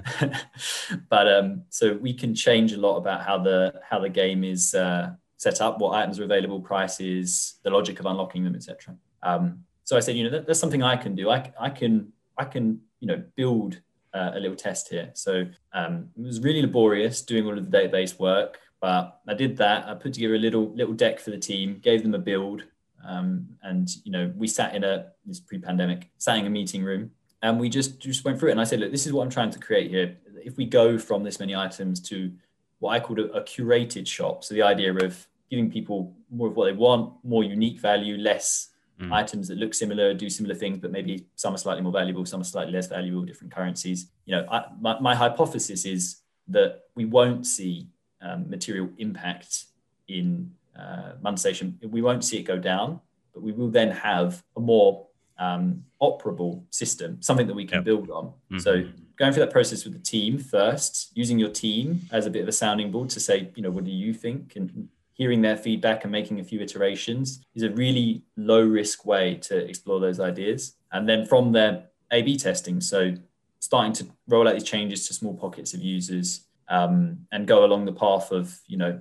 [1.09, 4.75] but um, so we can change a lot about how the how the game is
[4.75, 8.95] uh, set up, what items are available, prices, the logic of unlocking them, etc.
[9.23, 11.31] Um, so I said, you know, that, that's something I can do.
[11.31, 13.81] I, I can I can you know build
[14.12, 15.11] uh, a little test here.
[15.14, 19.57] So um, it was really laborious doing all of the database work, but I did
[19.59, 19.88] that.
[19.88, 22.64] I put together a little little deck for the team, gave them a build,
[23.07, 27.11] um, and you know we sat in a this pre-pandemic, sat in a meeting room,
[27.43, 28.53] and we just just went through it.
[28.53, 30.17] And I said, look, this is what I'm trying to create here.
[30.45, 32.33] If we go from this many items to
[32.79, 36.57] what I called a, a curated shop, so the idea of giving people more of
[36.57, 39.13] what they want, more unique value, less mm.
[39.13, 42.41] items that look similar, do similar things, but maybe some are slightly more valuable, some
[42.41, 44.07] are slightly less valuable, different currencies.
[44.27, 47.89] You know, I, my, my, hypothesis is that we won't see
[48.23, 49.65] um, material impact
[50.09, 51.79] in uh, monetization.
[51.83, 53.01] We won't see it go down,
[53.33, 55.07] but we will then have a more
[55.39, 57.85] um, operable system, something that we can yep.
[57.85, 58.27] build on.
[58.27, 58.59] Mm-hmm.
[58.59, 58.85] So
[59.17, 62.49] going through that process with the team first, using your team as a bit of
[62.49, 64.57] a sounding board to say, you know, what do you think?
[64.57, 69.35] And hearing their feedback and making a few iterations is a really low risk way
[69.35, 70.77] to explore those ideas.
[70.93, 72.81] And then from there, A B testing.
[72.81, 73.15] So
[73.59, 77.85] starting to roll out these changes to small pockets of users um, and go along
[77.85, 79.01] the path of, you know,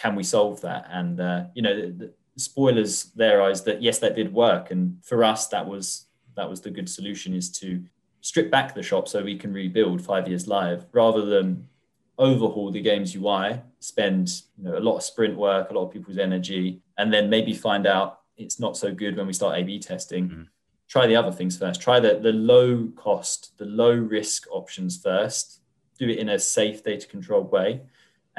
[0.00, 0.86] can we solve that?
[0.90, 4.70] And, uh, you know, the, the spoilers there is that, yes, that did work.
[4.70, 7.84] And for us, that was, that was the good solution is to
[8.22, 11.68] strip back the shop so we can rebuild five years live rather than
[12.16, 15.92] overhaul the game's UI, spend you know, a lot of sprint work, a lot of
[15.92, 19.80] people's energy, and then maybe find out it's not so good when we start A/B
[19.80, 20.28] testing.
[20.28, 20.42] Mm-hmm.
[20.88, 21.80] Try the other things first.
[21.80, 25.60] Try the the low cost, the low risk options first.
[25.98, 27.82] Do it in a safe, data controlled way,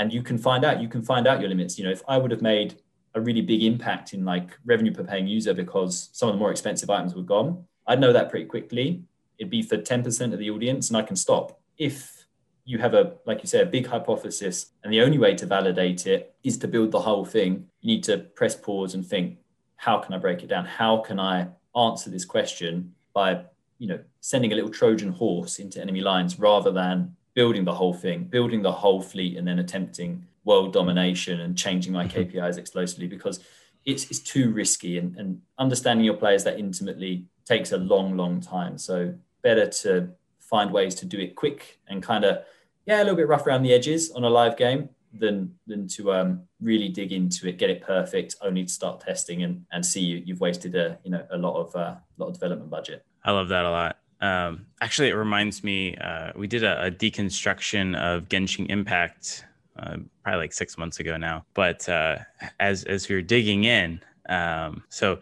[0.01, 0.81] and you can find out.
[0.81, 1.77] You can find out your limits.
[1.77, 2.81] You know, if I would have made
[3.13, 6.49] a really big impact in like revenue per paying user because some of the more
[6.49, 9.03] expensive items were gone, I'd know that pretty quickly.
[9.37, 11.59] It'd be for 10% of the audience, and I can stop.
[11.77, 12.25] If
[12.65, 16.07] you have a like you say a big hypothesis and the only way to validate
[16.07, 19.39] it is to build the whole thing you need to press pause and think
[19.77, 23.43] how can i break it down how can i answer this question by
[23.79, 27.93] you know sending a little trojan horse into enemy lines rather than building the whole
[27.93, 32.37] thing building the whole fleet and then attempting world domination and changing my mm-hmm.
[32.37, 33.39] kpis explosively because
[33.83, 38.39] it's, it's too risky and, and understanding your players that intimately takes a long long
[38.39, 42.43] time so better to find ways to do it quick and kind of
[42.85, 46.13] yeah a little bit rough around the edges on a live game than than to
[46.13, 50.01] um, really dig into it, get it perfect, only to start testing and and see
[50.01, 53.05] you, you've wasted a you know a lot of uh, lot of development budget.
[53.23, 53.97] I love that a lot.
[54.21, 59.45] Um, actually, it reminds me uh, we did a, a, deconstruction of Genshin Impact
[59.77, 61.45] uh, probably like six months ago now.
[61.55, 62.19] But uh,
[62.59, 65.19] as as we were digging in, um, so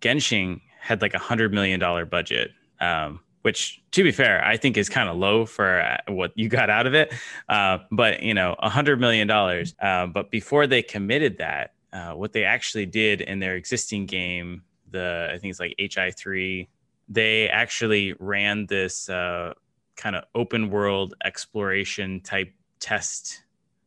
[0.00, 2.50] Genshin had like a hundred million dollar budget.
[2.80, 6.48] Um, which to be fair, I think is kind of low for uh, what you
[6.48, 7.12] got out of it.
[7.48, 9.74] Uh, but you know, a hundred million dollars.
[9.80, 11.74] Uh, but before they committed that,
[12.14, 16.68] what they actually did in their existing game, the I think it's like HI three,
[17.12, 19.52] they actually ran this uh,
[19.96, 23.42] kind of open world exploration type test.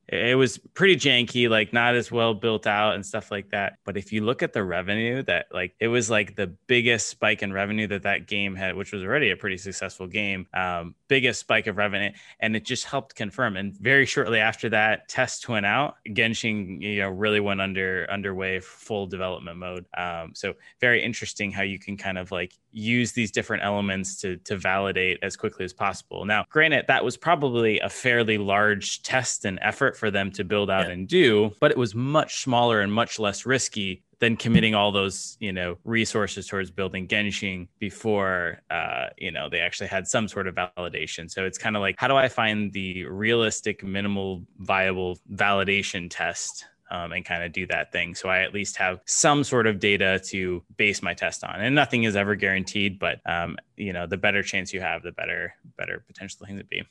[0.07, 3.79] It was pretty janky like not as well built out and stuff like that.
[3.85, 7.41] But if you look at the revenue that like it was like the biggest spike
[7.41, 11.39] in revenue that that game had which was already a pretty successful game um, biggest
[11.39, 12.11] spike of revenue.
[12.39, 13.57] And it just helped confirm.
[13.57, 15.95] And very shortly after that test went out.
[16.09, 19.88] Genshin you know really went under underway full development mode.
[19.97, 24.38] Um, so very interesting how you can kind of like use these different elements to
[24.38, 29.45] to validate as quickly as possible now granted that was probably a fairly large test
[29.45, 30.93] and effort for them to build out yeah.
[30.93, 35.38] and do, but it was much smaller and much less risky than committing all those
[35.39, 40.47] you know resources towards building Genshin before uh, you know they actually had some sort
[40.47, 41.29] of validation.
[41.29, 46.65] So it's kind of like how do I find the realistic minimal viable validation test
[46.91, 48.15] um, and kind of do that thing.
[48.15, 51.60] So I at least have some sort of data to base my test on.
[51.60, 55.12] And nothing is ever guaranteed, but um, you know, the better chance you have, the
[55.12, 56.84] better better potential thing to be.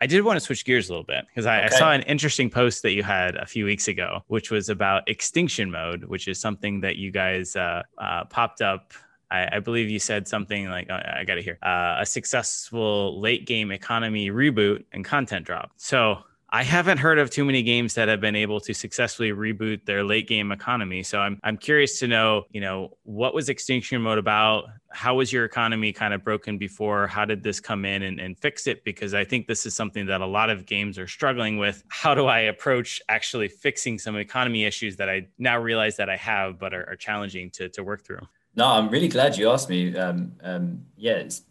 [0.00, 1.74] I did want to switch gears a little bit because I, okay.
[1.74, 5.08] I, saw an interesting post that you had a few weeks ago, which was about
[5.08, 8.92] extinction mode, which is something that you guys uh, uh, popped up.
[9.30, 13.18] I, I, believe you said something like, uh, I got it here, uh, a successful
[13.20, 15.72] late game economy reboot and content drop.
[15.76, 19.84] So I haven't heard of too many games that have been able to successfully reboot
[19.84, 21.02] their late game economy.
[21.02, 24.66] So I'm I'm curious to know, you know, what was Extinction Mode about?
[24.90, 27.08] How was your economy kind of broken before?
[27.08, 28.84] How did this come in and, and fix it?
[28.84, 31.82] Because I think this is something that a lot of games are struggling with.
[31.88, 36.16] How do I approach actually fixing some economy issues that I now realize that I
[36.16, 38.20] have, but are, are challenging to, to work through?
[38.54, 39.96] No, I'm really glad you asked me.
[39.96, 41.42] Um, um, yeah, it's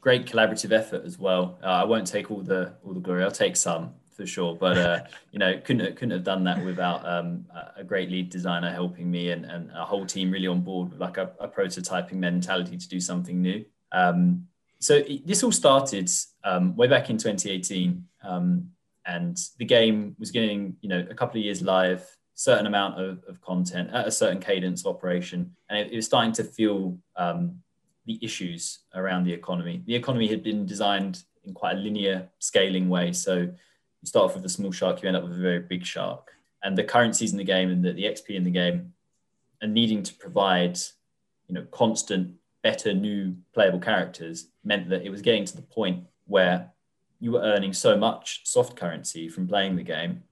[0.00, 1.58] great collaborative effort as well.
[1.62, 3.24] Uh, I won't take all the all the glory.
[3.24, 4.54] I'll take some for sure.
[4.54, 7.46] But uh, you know, couldn't couldn't have done that without um,
[7.76, 11.00] a great lead designer helping me and, and a whole team really on board with
[11.00, 13.64] like a, a prototyping mentality to do something new.
[13.92, 14.46] Um,
[14.82, 16.10] so it, this all started
[16.44, 18.68] um, way back in 2018, um,
[19.06, 23.22] and the game was getting you know a couple of years live, certain amount of,
[23.28, 27.60] of content at a certain cadence operation, and it, it was starting to feel um,
[28.06, 29.82] the issues around the economy.
[29.86, 33.48] The economy had been designed in quite a linear scaling way, so
[34.02, 36.32] you start off with a small shark, you end up with a very big shark.
[36.62, 38.92] And the currencies in the game and the, the XP in the game
[39.60, 40.76] and needing to provide,
[41.48, 46.04] you know, constant, better new playable characters meant that it was getting to the point
[46.26, 46.70] where
[47.20, 50.22] you were earning so much soft currency from playing the game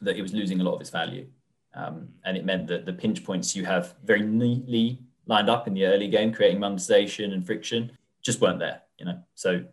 [0.00, 1.26] that it was losing a lot of its value.
[1.74, 5.74] Um, and it meant that the pinch points you have very neatly lined up in
[5.74, 8.82] the early game, creating monetization and friction, just weren't there.
[8.98, 9.64] You know, so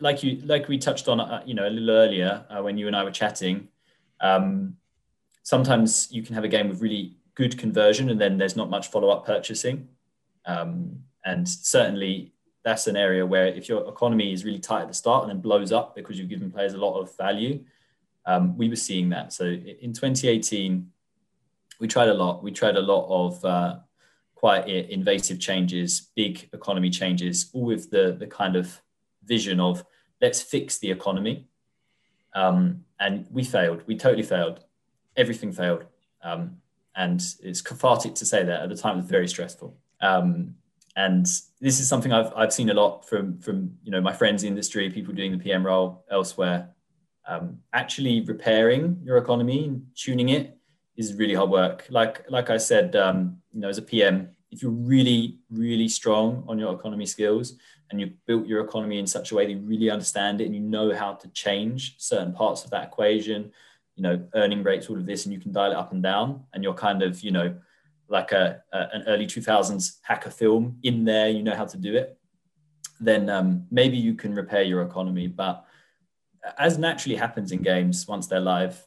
[0.00, 2.86] like you like we touched on uh, you know a little earlier uh, when you
[2.86, 3.68] and I were chatting
[4.20, 4.76] um,
[5.42, 8.88] sometimes you can have a game with really good conversion and then there's not much
[8.88, 9.88] follow-up purchasing.
[10.46, 12.32] Um, and certainly
[12.64, 15.40] that's an area where if your economy is really tight at the start and then
[15.40, 17.62] blows up because you've given players a lot of value
[18.26, 19.32] um, we were seeing that.
[19.32, 20.90] So in 2018
[21.80, 23.76] we tried a lot we tried a lot of uh,
[24.34, 28.80] quite invasive changes big economy changes all with the the kind of
[29.26, 29.84] vision of
[30.20, 31.46] let's fix the economy.
[32.34, 33.82] Um, and we failed.
[33.86, 34.64] We totally failed.
[35.16, 35.84] Everything failed.
[36.22, 36.56] Um,
[36.96, 39.76] and it's cathartic to say that at the time it was very stressful.
[40.00, 40.54] Um,
[40.96, 41.26] and
[41.60, 44.48] this is something I've, I've seen a lot from, from you know, my friends in
[44.48, 46.70] the industry, people doing the PM role elsewhere.
[47.26, 50.56] Um, actually repairing your economy and tuning it
[50.96, 51.86] is really hard work.
[51.90, 56.44] Like, like I said, um, you know, as a PM, if you're really, really strong
[56.46, 57.54] on your economy skills,
[57.90, 60.54] and you've built your economy in such a way that you really understand it and
[60.54, 63.52] you know how to change certain parts of that equation,
[63.94, 66.44] you know, earning rates, all of this, and you can dial it up and down,
[66.52, 67.54] and you're kind of, you know,
[68.08, 71.94] like a, a an early 2000s hacker film in there, you know how to do
[71.94, 72.18] it,
[73.00, 75.26] then um, maybe you can repair your economy.
[75.26, 75.64] But
[76.58, 78.82] as naturally happens in games once they're live,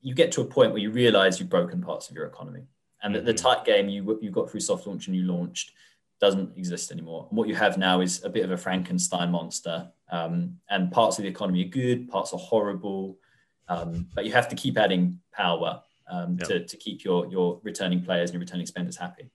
[0.00, 2.62] you get to a point where you realize you've broken parts of your economy.
[3.02, 3.26] And mm-hmm.
[3.26, 5.72] the, the tight game you, you got through soft launch and you launched,
[6.20, 7.26] doesn't exist anymore.
[7.28, 9.90] And what you have now is a bit of a Frankenstein monster.
[10.10, 13.18] Um, and parts of the economy are good, parts are horrible,
[13.68, 18.02] um, but you have to keep adding power um, to, to keep your, your returning
[18.02, 19.30] players and your returning spenders happy.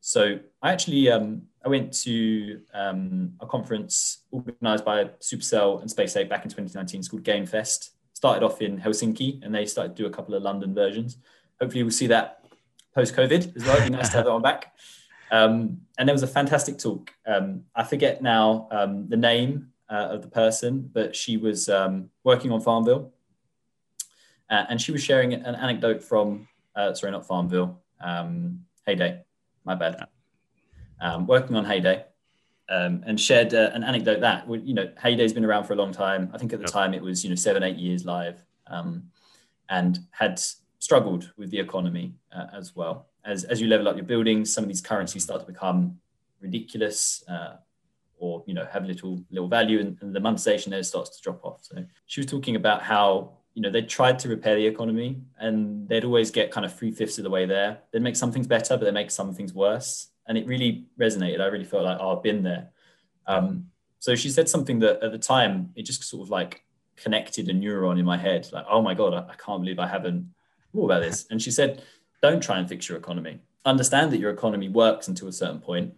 [0.00, 6.14] So I actually um, I went to um, a conference organized by Supercell and Space
[6.14, 6.98] SpaceX back in 2019.
[6.98, 7.92] It's called Game Fest.
[8.12, 11.18] Started off in Helsinki, and they started to do a couple of London versions.
[11.60, 12.44] Hopefully, we'll see that
[12.94, 13.76] post COVID as well.
[13.76, 14.72] It'd be nice to have that one back.
[15.32, 17.10] Um, and there was a fantastic talk.
[17.26, 22.10] Um, I forget now um, the name uh, of the person, but she was um,
[22.22, 23.10] working on Farmville.
[24.50, 29.22] Uh, and she was sharing an anecdote from, uh, sorry, not Farmville, um, Hay
[29.64, 30.06] my bad.
[31.00, 32.04] Um, working on Hay Day.
[32.68, 35.92] And shared uh, an anecdote that, you know, Hay Day's been around for a long
[35.92, 36.30] time.
[36.32, 36.72] I think at the yep.
[36.72, 38.42] time it was, you know, seven, eight years live
[39.68, 40.40] and had
[40.78, 44.64] struggled with the economy uh, as well as, as you level up your buildings, some
[44.64, 45.98] of these currencies start to become
[46.40, 47.56] ridiculous uh,
[48.18, 51.44] or you know have little little value, and, and the monetization there starts to drop
[51.44, 51.58] off.
[51.62, 55.88] So she was talking about how you know they tried to repair the economy and
[55.88, 57.78] they'd always get kind of three fifths of the way there.
[57.92, 61.40] They'd make some things better, but they make some things worse, and it really resonated.
[61.40, 62.70] I really felt like oh, I've been there.
[63.26, 63.66] Um,
[63.98, 66.64] so she said something that at the time it just sort of like
[66.96, 69.88] connected a neuron in my head, like oh my god, I, I can't believe I
[69.88, 70.32] haven't
[70.72, 71.26] thought about this.
[71.30, 71.82] And she said
[72.22, 73.40] don't try and fix your economy.
[73.64, 75.94] Understand that your economy works until a certain point,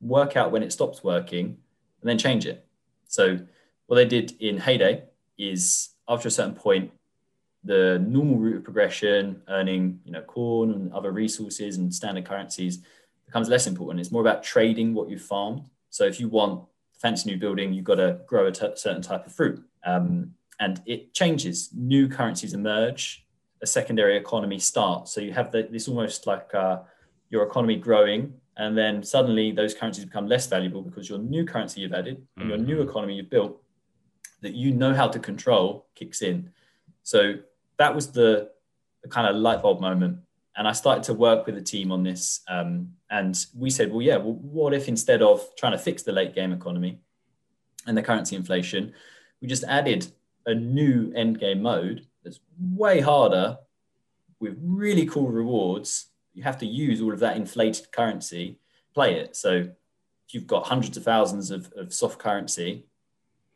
[0.00, 1.58] work out when it stops working,
[2.00, 2.66] and then change it.
[3.06, 3.38] So,
[3.86, 5.04] what they did in Hay Day
[5.38, 6.90] is after a certain point,
[7.64, 12.80] the normal route of progression, earning you know corn and other resources and standard currencies,
[13.26, 14.00] becomes less important.
[14.00, 15.68] It's more about trading what you've farmed.
[15.90, 16.64] So if you want
[16.98, 20.82] fancy new building, you've got to grow a t- certain type of fruit, um, and
[20.86, 21.70] it changes.
[21.74, 23.26] New currencies emerge.
[23.62, 25.12] A secondary economy starts.
[25.12, 26.78] So you have the, this almost like uh,
[27.30, 31.80] your economy growing, and then suddenly those currencies become less valuable because your new currency
[31.80, 32.48] you've added and mm-hmm.
[32.48, 32.88] your new mm-hmm.
[32.88, 33.62] economy you've built
[34.40, 36.50] that you know how to control kicks in.
[37.02, 37.34] So
[37.78, 38.50] that was the,
[39.02, 40.18] the kind of light bulb moment.
[40.56, 42.40] And I started to work with a team on this.
[42.48, 46.12] Um, and we said, well, yeah, well, what if instead of trying to fix the
[46.12, 46.98] late game economy
[47.86, 48.92] and the currency inflation,
[49.40, 50.10] we just added
[50.46, 53.58] a new end game mode that's way harder
[54.40, 56.08] with really cool rewards.
[56.34, 58.58] You have to use all of that inflated currency,
[58.94, 59.34] play it.
[59.34, 62.84] So if you've got hundreds of thousands of, of soft currency,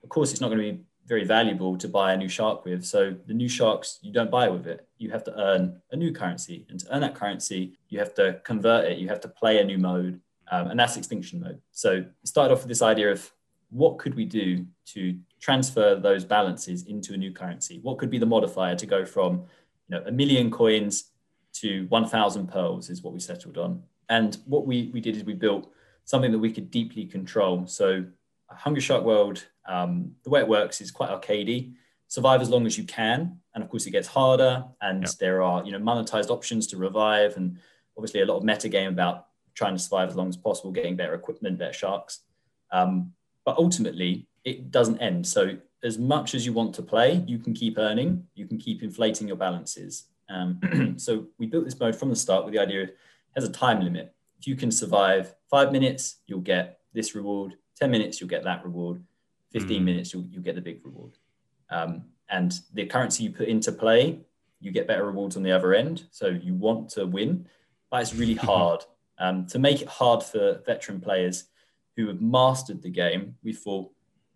[0.02, 2.84] of course, it's not going to be very valuable to buy a new shark with.
[2.84, 4.86] So the new sharks, you don't buy with it.
[4.98, 6.66] You have to earn a new currency.
[6.70, 8.98] And to earn that currency, you have to convert it.
[8.98, 10.20] You have to play a new mode.
[10.50, 11.60] Um, and that's extinction mode.
[11.70, 13.30] So it started off with this idea of
[13.70, 17.80] what could we do to transfer those balances into a new currency?
[17.82, 19.44] What could be the modifier to go from
[19.88, 21.10] you know, a million coins
[21.54, 23.82] to 1,000 pearls is what we settled on.
[24.08, 25.70] And what we, we did is we built
[26.04, 27.66] something that we could deeply control.
[27.66, 28.06] So
[28.48, 31.74] Hungry Shark World um, the way it works is quite arcadey.
[32.08, 34.64] Survive as long as you can, and of course it gets harder.
[34.80, 37.58] And there are you know monetized options to revive, and
[37.96, 40.96] obviously a lot of meta game about trying to survive as long as possible, getting
[40.96, 42.20] better equipment, better sharks.
[42.70, 43.12] Um,
[43.44, 45.26] but ultimately, it doesn't end.
[45.26, 48.82] So as much as you want to play, you can keep earning, you can keep
[48.82, 50.04] inflating your balances.
[50.28, 52.96] Um, so we built this mode from the start with the idea it
[53.34, 54.14] has a time limit.
[54.38, 57.54] If you can survive five minutes, you'll get this reward.
[57.78, 59.02] 10 minutes, you'll get that reward.
[59.52, 59.84] 15 mm.
[59.84, 61.12] minutes, you'll, you'll get the big reward.
[61.70, 64.20] Um, and the currency you put into play,
[64.60, 66.04] you get better rewards on the other end.
[66.10, 67.46] So you want to win,
[67.90, 68.84] but it's really hard.
[69.18, 71.44] Um, to make it hard for veteran players
[71.96, 73.90] who have mastered the game, we thought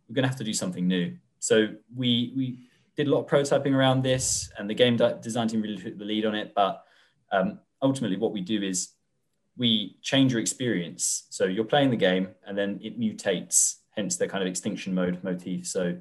[0.08, 1.16] we're going to have to do something new.
[1.38, 2.58] So we we
[2.96, 6.04] did a lot of prototyping around this, and the game design team really took the
[6.04, 6.52] lead on it.
[6.54, 6.84] But
[7.32, 8.92] um, ultimately, what we do is
[9.56, 11.26] we change your experience.
[11.30, 15.22] So you're playing the game, and then it mutates hence the kind of extinction mode
[15.24, 15.66] motif.
[15.66, 15.96] So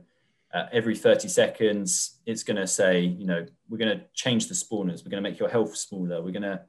[0.54, 4.54] uh, every 30 seconds, it's going to say, you know, we're going to change the
[4.54, 5.04] spawners.
[5.04, 6.22] We're going to make your health smaller.
[6.22, 6.60] We're going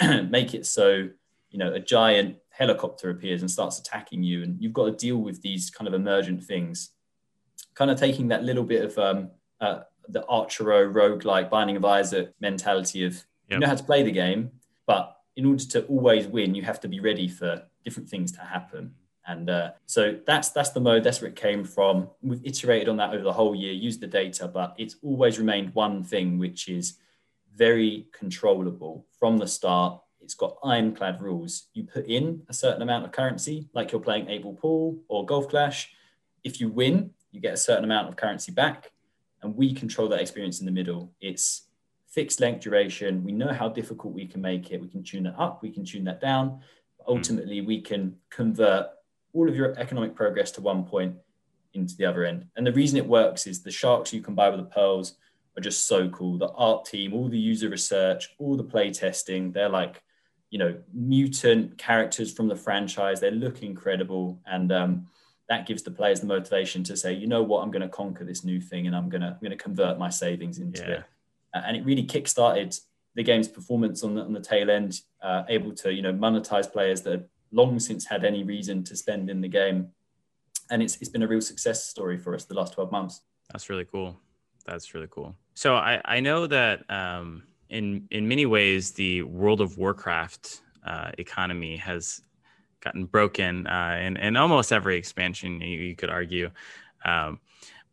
[0.00, 1.08] to make it so,
[1.54, 4.42] you know, a giant helicopter appears and starts attacking you.
[4.42, 6.90] And you've got to deal with these kind of emergent things.
[7.76, 9.30] Kind of taking that little bit of um,
[9.60, 13.24] uh, the Archero rogue-like Binding of Isaac mentality of yep.
[13.50, 14.50] you know how to play the game,
[14.84, 18.40] but in order to always win, you have to be ready for different things to
[18.40, 18.92] happen.
[19.24, 21.04] And uh, so that's that's the mode.
[21.04, 22.10] That's where it came from.
[22.20, 25.72] We've iterated on that over the whole year, used the data, but it's always remained
[25.72, 26.94] one thing, which is
[27.54, 30.00] very controllable from the start.
[30.24, 31.68] It's got ironclad rules.
[31.74, 35.26] You put in a certain amount of currency, like you're playing eight ball pool or
[35.26, 35.92] golf clash.
[36.42, 38.90] If you win, you get a certain amount of currency back,
[39.42, 41.12] and we control that experience in the middle.
[41.20, 41.68] It's
[42.08, 43.22] fixed length duration.
[43.22, 44.80] We know how difficult we can make it.
[44.80, 45.62] We can tune that up.
[45.62, 46.48] We can tune that down.
[46.48, 47.12] Hmm.
[47.12, 48.86] Ultimately, we can convert
[49.34, 51.16] all of your economic progress to one point
[51.74, 52.46] into the other end.
[52.56, 55.16] And the reason it works is the sharks you can buy with the pearls
[55.56, 56.38] are just so cool.
[56.38, 60.02] The art team, all the user research, all the play testing, they're like,
[60.50, 63.20] you know, mutant characters from the franchise.
[63.20, 64.40] They look incredible.
[64.46, 65.06] And um,
[65.48, 68.24] that gives the players the motivation to say, you know what, I'm going to conquer
[68.24, 70.90] this new thing and I'm going to, I'm going to convert my savings into yeah.
[70.90, 71.04] it.
[71.54, 72.78] and it really kickstarted
[73.14, 76.70] the game's performance on the, on the tail end, uh, able to, you know, monetize
[76.70, 79.88] players that long since had any reason to spend in the game.
[80.70, 83.20] And it's, it's been a real success story for us the last 12 months.
[83.52, 84.18] That's really cool.
[84.66, 85.36] That's really cool.
[85.54, 91.10] So I, I know that um, in, in many ways, the World of Warcraft uh,
[91.18, 92.22] economy has
[92.80, 96.50] gotten broken uh, in, in almost every expansion, you, you could argue.
[97.04, 97.40] Um,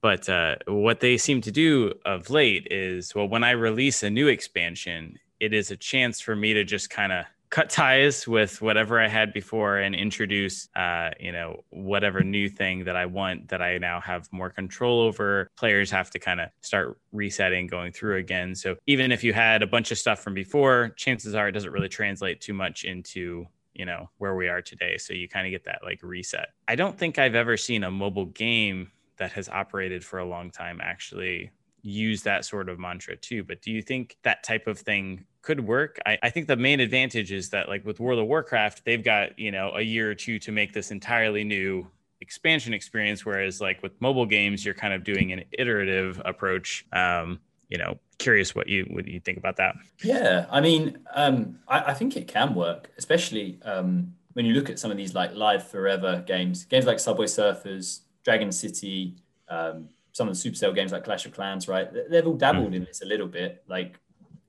[0.01, 4.09] but uh, what they seem to do of late is well, when I release a
[4.09, 8.61] new expansion, it is a chance for me to just kind of cut ties with
[8.61, 13.49] whatever I had before and introduce, uh, you know, whatever new thing that I want
[13.49, 15.47] that I now have more control over.
[15.57, 18.55] Players have to kind of start resetting, going through again.
[18.55, 21.71] So even if you had a bunch of stuff from before, chances are it doesn't
[21.71, 25.51] really translate too much into you know where we are today so you kind of
[25.51, 29.47] get that like reset i don't think i've ever seen a mobile game that has
[29.47, 31.49] operated for a long time actually
[31.83, 33.43] use that sort of mantra too.
[33.43, 35.99] But do you think that type of thing could work?
[36.05, 39.37] I, I, think the main advantage is that like with World of Warcraft, they've got,
[39.39, 41.87] you know, a year or two to make this entirely new
[42.21, 43.25] expansion experience.
[43.25, 46.85] Whereas like with mobile games, you're kind of doing an iterative approach.
[46.93, 47.39] Um,
[47.69, 49.75] you know, curious what you what you think about that.
[50.03, 54.69] Yeah, I mean, um, I, I, think it can work, especially um, when you look
[54.69, 59.15] at some of these like live forever games, games like Subway Surfers, Dragon City,
[59.47, 61.87] um, some of the Supercell games like Clash of Clans, right?
[62.09, 62.75] They've all dabbled mm.
[62.75, 63.63] in this a little bit.
[63.67, 63.99] Like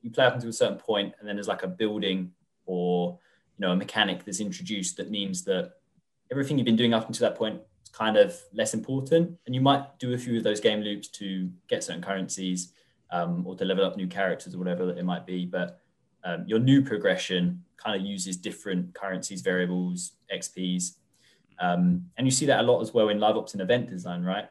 [0.03, 2.33] you play up until a certain point, and then there's like a building
[2.67, 3.19] or
[3.57, 5.73] you know a mechanic that's introduced that means that
[6.31, 9.61] everything you've been doing up until that point is kind of less important, and you
[9.61, 12.73] might do a few of those game loops to get certain currencies
[13.11, 15.45] um, or to level up new characters or whatever that it might be.
[15.45, 15.81] But
[16.25, 20.97] um, your new progression kind of uses different currencies, variables, XPs.
[21.61, 24.23] Um, and you see that a lot as well in live ops and event design,
[24.23, 24.49] right?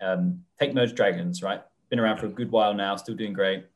[0.00, 1.62] Um, take Merge Dragons, right?
[1.90, 3.66] Been around for a good while now, still doing great.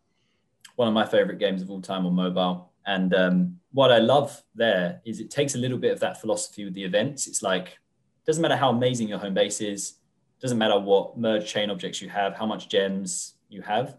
[0.76, 2.72] One of my favorite games of all time on mobile.
[2.86, 6.64] And um, what I love there is it takes a little bit of that philosophy
[6.64, 7.26] with the events.
[7.26, 7.78] It's like,
[8.24, 9.94] doesn't matter how amazing your home base is,
[10.40, 13.96] doesn't matter what merge chain objects you have, how much gems you have.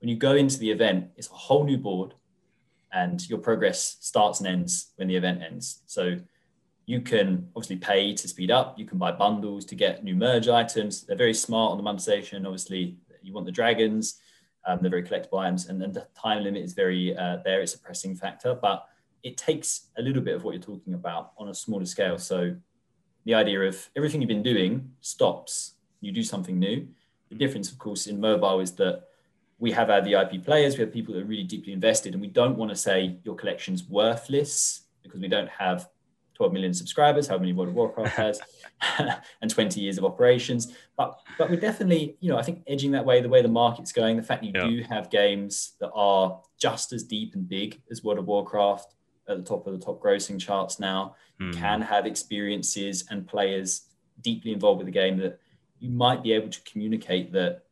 [0.00, 2.14] When you go into the event, it's a whole new board
[2.92, 5.82] and your progress starts and ends when the event ends.
[5.86, 6.16] So
[6.86, 8.78] you can obviously pay to speed up.
[8.78, 11.02] You can buy bundles to get new merge items.
[11.02, 12.46] They're very smart on the monetization.
[12.46, 14.18] Obviously, you want the dragons.
[14.66, 17.60] Um, they're very collectible items, and then the time limit is very uh, there.
[17.60, 18.86] It's a pressing factor, but
[19.22, 22.18] it takes a little bit of what you're talking about on a smaller scale.
[22.18, 22.56] So
[23.24, 25.74] the idea of everything you've been doing stops.
[26.00, 26.88] You do something new.
[27.28, 29.04] The difference, of course, in mobile is that
[29.58, 32.28] we have our VIP players, we have people that are really deeply invested, and we
[32.28, 35.88] don't want to say your collection's worthless because we don't have
[36.40, 38.40] 12 million subscribers, how many World of Warcraft has,
[39.42, 40.72] and 20 years of operations.
[40.96, 43.92] But but we're definitely, you know, I think edging that way, the way the market's
[43.92, 44.66] going, the fact you yeah.
[44.66, 48.94] do have games that are just as deep and big as World of Warcraft
[49.28, 51.52] at the top of the top grossing charts now, mm.
[51.52, 53.82] can have experiences and players
[54.22, 55.38] deeply involved with the game that
[55.78, 57.64] you might be able to communicate that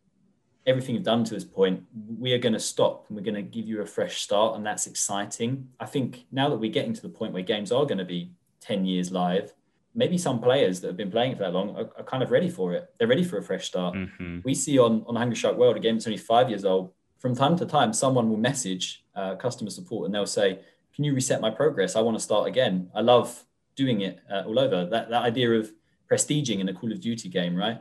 [0.66, 1.82] everything you've done to this point,
[2.18, 4.56] we are going to stop and we're going to give you a fresh start.
[4.56, 5.70] And that's exciting.
[5.80, 8.32] I think now that we're getting to the point where games are going to be
[8.60, 9.52] 10 years live,
[9.94, 12.48] maybe some players that have been playing for that long are, are kind of ready
[12.48, 12.90] for it.
[12.98, 13.94] They're ready for a fresh start.
[13.94, 14.40] Mm-hmm.
[14.44, 17.34] We see on, on Hungry Shark World, a game that's only five years old, from
[17.34, 20.60] time to time, someone will message uh, customer support and they'll say,
[20.94, 21.96] Can you reset my progress?
[21.96, 22.90] I want to start again.
[22.94, 23.44] I love
[23.74, 24.86] doing it uh, all over.
[24.86, 25.72] That, that idea of
[26.10, 27.80] prestiging in a Call of Duty game, right?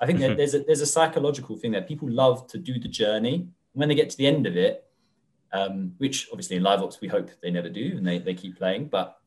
[0.00, 0.36] I think mm-hmm.
[0.36, 3.48] there's a there's a psychological thing that people love to do the journey.
[3.72, 4.84] When they get to the end of it,
[5.52, 8.58] um, which obviously in live ops we hope they never do and they, they keep
[8.58, 9.18] playing, but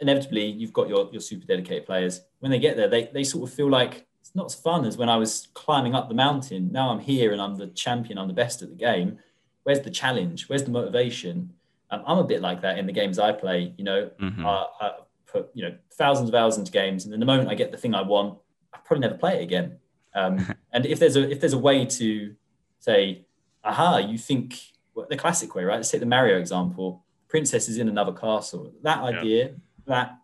[0.00, 2.22] inevitably you've got your, your super dedicated players.
[2.40, 4.96] When they get there, they, they sort of feel like it's not as fun as
[4.96, 6.70] when I was climbing up the mountain.
[6.72, 9.18] Now I'm here and I'm the champion, I'm the best at the game.
[9.62, 10.48] Where's the challenge?
[10.48, 11.52] Where's the motivation?
[11.90, 13.74] Um, I'm a bit like that in the games I play.
[13.76, 14.44] You know, mm-hmm.
[14.44, 14.90] I, I
[15.26, 17.78] put you know thousands of hours into games, and then the moment I get the
[17.78, 18.38] thing I want,
[18.72, 19.78] I probably never play it again.
[20.14, 22.34] Um, and if there's a if there's a way to
[22.80, 23.26] say,
[23.64, 24.58] aha, you think
[24.94, 25.76] well, the classic way, right?
[25.76, 27.04] Let's take the Mario example.
[27.28, 28.72] Princess is in another castle.
[28.82, 29.52] That idea, yeah.
[29.88, 30.18] That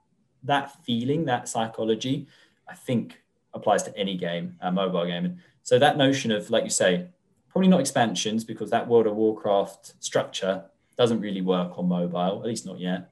[0.44, 2.26] that feeling, that psychology,
[2.68, 3.22] I think
[3.54, 5.24] applies to any game, a mobile game.
[5.24, 7.06] And so that notion of, like you say,
[7.48, 10.64] probably not expansions because that World of Warcraft structure
[10.96, 13.10] doesn't really work on mobile, at least not yet.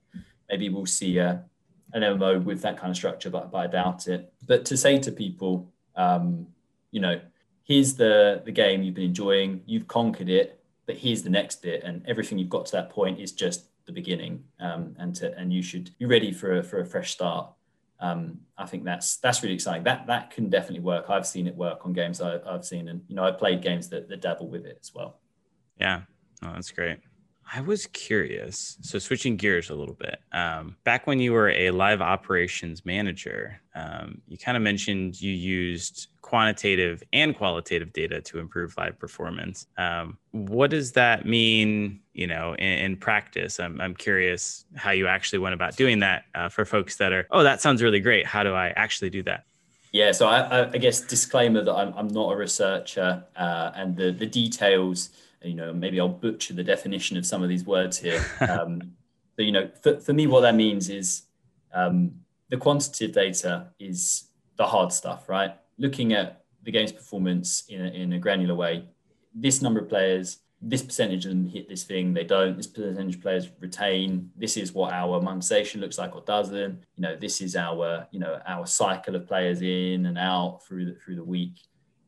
[0.50, 1.38] Maybe we'll see uh,
[1.94, 4.32] an MMO with that kind of structure, but, but I doubt it.
[4.46, 6.46] But to say to people, um,
[6.90, 7.20] you know,
[7.64, 11.82] here's the the game you've been enjoying, you've conquered it, but here's the next bit,
[11.84, 15.52] and everything you've got to that point is just the beginning, um, and to and
[15.52, 17.50] you should be ready for a, for a fresh start.
[18.00, 19.84] Um, I think that's that's really exciting.
[19.84, 21.08] That that can definitely work.
[21.08, 23.88] I've seen it work on games I, have seen, and you know I've played games
[23.90, 25.20] that, that dabble with it as well.
[25.78, 26.02] Yeah,
[26.42, 26.98] oh, that's great.
[27.54, 28.78] I was curious.
[28.80, 30.20] So switching gears a little bit.
[30.32, 35.32] Um, back when you were a live operations manager, um, you kind of mentioned you
[35.32, 39.66] used quantitative and qualitative data to improve live performance.
[39.76, 42.00] Um, what does that mean?
[42.14, 46.24] You know, in, in, practice, I'm, I'm curious how you actually went about doing that
[46.34, 48.26] uh, for folks that are, oh, that sounds really great.
[48.26, 49.44] How do I actually do that?
[49.92, 54.10] Yeah, so I, I guess disclaimer that I'm, I'm not a researcher uh, and the,
[54.10, 55.10] the details
[55.44, 58.24] you know, maybe I'll butcher the definition of some of these words here.
[58.40, 58.94] Um,
[59.36, 61.22] but, you know, for, for me, what that means is
[61.72, 62.12] um,
[62.50, 65.56] the quantitative data is the hard stuff, right?
[65.78, 68.84] Looking at the game's performance in a, in a granular way.
[69.34, 72.56] This number of players, this percentage of them hit this thing, they don't.
[72.56, 74.30] This percentage of players retain.
[74.36, 76.84] This is what our monetization looks like or doesn't.
[76.96, 80.84] You know, this is our you know our cycle of players in and out through
[80.84, 81.54] the through the week.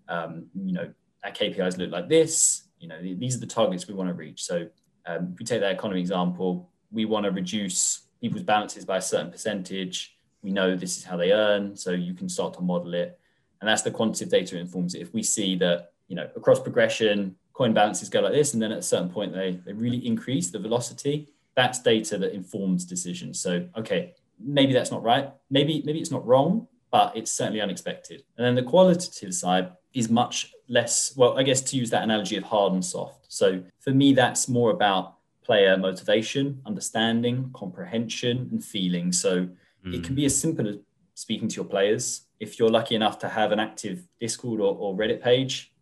[0.09, 0.93] Um, you know,
[1.25, 4.45] our KPIs look like this you know, these are the targets we want to reach.
[4.45, 4.69] So
[5.07, 9.01] um, if we take that economy example, we want to reduce people's balances by a
[9.01, 10.19] certain percentage.
[10.43, 13.19] We know this is how they earn, so you can start to model it.
[13.61, 15.01] And that's the quantitative data informs it.
[15.01, 18.71] If we see that, you know, across progression, coin balances go like this, and then
[18.71, 21.33] at a certain point they, they really increase the velocity.
[21.55, 23.41] That's data that informs decisions.
[23.41, 25.33] So, okay, maybe that's not right.
[25.49, 28.25] Maybe, maybe it's not wrong, but it's certainly unexpected.
[28.37, 32.37] And then the qualitative side is much less, well, I guess to use that analogy
[32.37, 33.27] of hard and soft.
[33.29, 39.13] So for me, that's more about player motivation, understanding, comprehension, and feeling.
[39.13, 39.49] So
[39.87, 39.95] mm.
[39.95, 40.77] it can be as simple as
[41.15, 42.23] speaking to your players.
[42.41, 45.73] If you're lucky enough to have an active Discord or, or Reddit page,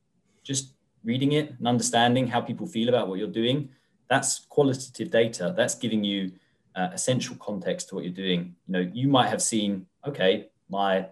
[0.42, 0.74] just
[1.04, 3.68] reading it and understanding how people feel about what you're doing,
[4.08, 5.54] that's qualitative data.
[5.56, 6.32] That's giving you
[6.74, 8.56] uh, essential context to what you're doing.
[8.66, 11.06] You know, you might have seen, okay, my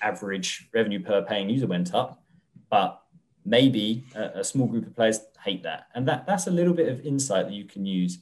[0.00, 2.22] average revenue per paying user went up,
[2.68, 3.01] but
[3.44, 6.88] maybe a, a small group of players hate that, and that that's a little bit
[6.88, 8.18] of insight that you can use.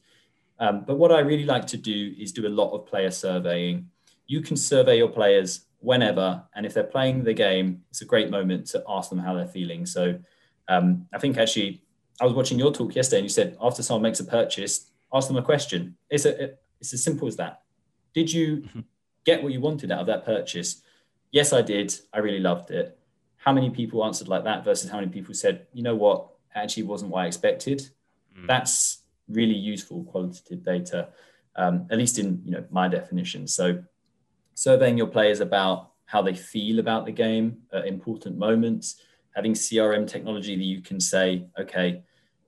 [0.58, 3.88] Um, but what I really like to do is do a lot of player surveying.
[4.26, 8.30] You can survey your players whenever, and if they're playing the game, it's a great
[8.30, 9.86] moment to ask them how they're feeling.
[9.86, 10.18] So
[10.68, 11.82] um, I think actually,
[12.20, 15.28] I was watching your talk yesterday, and you said after someone makes a purchase, ask
[15.28, 15.96] them a question.
[16.10, 16.50] It's a,
[16.80, 17.62] it's as simple as that.
[18.14, 18.80] Did you mm-hmm.
[19.24, 20.82] get what you wanted out of that purchase?
[21.32, 21.94] Yes, I did.
[22.12, 22.98] I really loved it.
[23.40, 26.82] How many people answered like that versus how many people said, you know what, actually
[26.84, 27.90] wasn't what I expected?
[28.38, 28.46] Mm.
[28.46, 31.08] That's really useful qualitative data,
[31.56, 33.46] um, at least in you know my definition.
[33.46, 33.82] So
[34.54, 38.96] surveying your players about how they feel about the game at important moments,
[39.34, 42.02] having CRM technology that you can say, okay,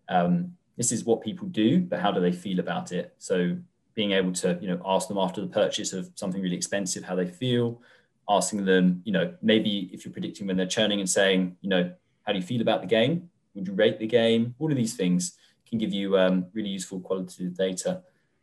[0.08, 3.14] um, this is what people do, but how do they feel about it?
[3.18, 3.56] So
[3.94, 7.14] being able to, you know, ask them after the purchase of something really expensive how
[7.14, 7.80] they feel,
[8.28, 11.92] asking them, you know, maybe if you're predicting when they're churning and saying, you know,
[12.22, 13.28] how do you feel about the game?
[13.54, 14.54] Would you rate the game?
[14.58, 15.36] All of these things
[15.68, 18.02] can give you um, really useful qualitative data.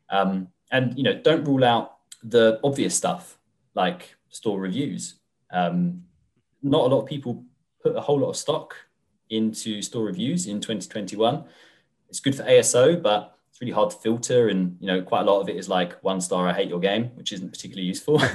[0.10, 3.38] Um, and you know, don't rule out the obvious stuff
[3.76, 5.16] like store reviews.
[5.52, 6.04] Um,
[6.62, 7.44] not a lot of people
[7.82, 8.76] put a whole lot of stock
[9.30, 11.44] into store reviews in 2021.
[12.10, 14.50] It's good for ASO, but it's really hard to filter.
[14.50, 16.80] And, you know, quite a lot of it is like one star, I hate your
[16.80, 18.22] game, which isn't particularly useful.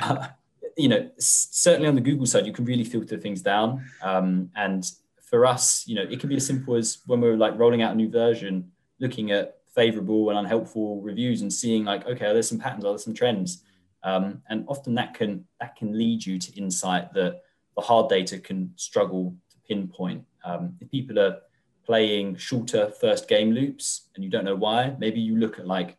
[0.76, 3.84] you know, certainly on the Google side, you can really filter things down.
[4.02, 4.90] Um, and
[5.22, 7.92] for us, you know, it can be as simple as when we're like rolling out
[7.92, 8.70] a new version,
[9.00, 12.98] looking at favorable and unhelpful reviews and seeing like, okay, there's some patterns, are there
[12.98, 13.62] some trends?
[14.04, 17.42] Um, and often that can that can lead you to insight that
[17.74, 20.24] the hard data can struggle to pinpoint.
[20.44, 21.38] Um, if people are
[21.84, 25.96] playing shorter first game loops and you don't know why, maybe you look at like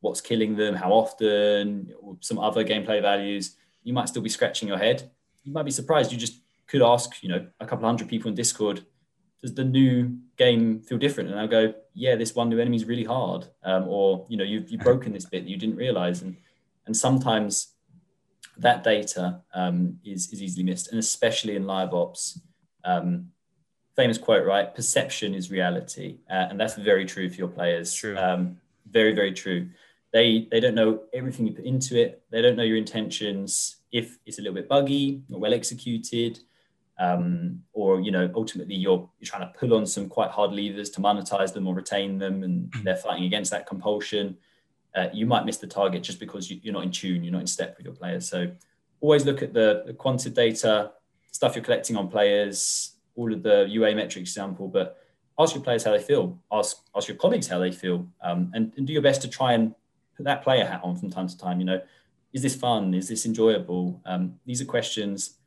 [0.00, 3.56] what's killing them, how often, or some other gameplay values.
[3.84, 5.10] You might still be scratching your head.
[5.44, 6.10] You might be surprised.
[6.10, 8.84] You just could ask, you know, a couple hundred people in Discord,
[9.42, 11.30] does the new game feel different?
[11.30, 13.46] And I'll go, yeah, this one new enemy is really hard.
[13.62, 16.22] Um, or, you know, you've, you've broken this bit that you didn't realize.
[16.22, 16.36] And,
[16.86, 17.74] and sometimes
[18.56, 22.40] that data um, is, is easily missed, and especially in live ops.
[22.84, 23.28] Um,
[23.96, 24.74] famous quote, right?
[24.74, 27.92] Perception is reality, uh, and that's very true for your players.
[27.92, 28.16] True.
[28.16, 28.58] Um,
[28.90, 29.68] very, very true.
[30.14, 32.22] They they don't know everything you put into it.
[32.30, 33.76] They don't know your intentions.
[33.92, 36.38] If it's a little bit buggy, or well executed,
[36.98, 40.88] um, or you know, ultimately you're you're trying to pull on some quite hard levers
[40.90, 42.84] to monetize them or retain them, and mm-hmm.
[42.84, 44.38] they're fighting against that compulsion
[44.94, 47.40] uh, you might miss the target just because you, are not in tune, you're not
[47.40, 48.28] in step with your players.
[48.28, 48.50] So
[49.00, 50.92] always look at the, the quantitative data,
[51.32, 54.98] stuff you're collecting on players, all of the UA metrics example, but
[55.38, 58.72] ask your players how they feel, ask, ask your colleagues how they feel, um, and,
[58.76, 59.74] and do your best to try and
[60.16, 61.60] put that player hat on from time to time.
[61.60, 61.80] You know,
[62.32, 62.94] is this fun?
[62.94, 64.00] Is this enjoyable?
[64.04, 65.38] Um, these are questions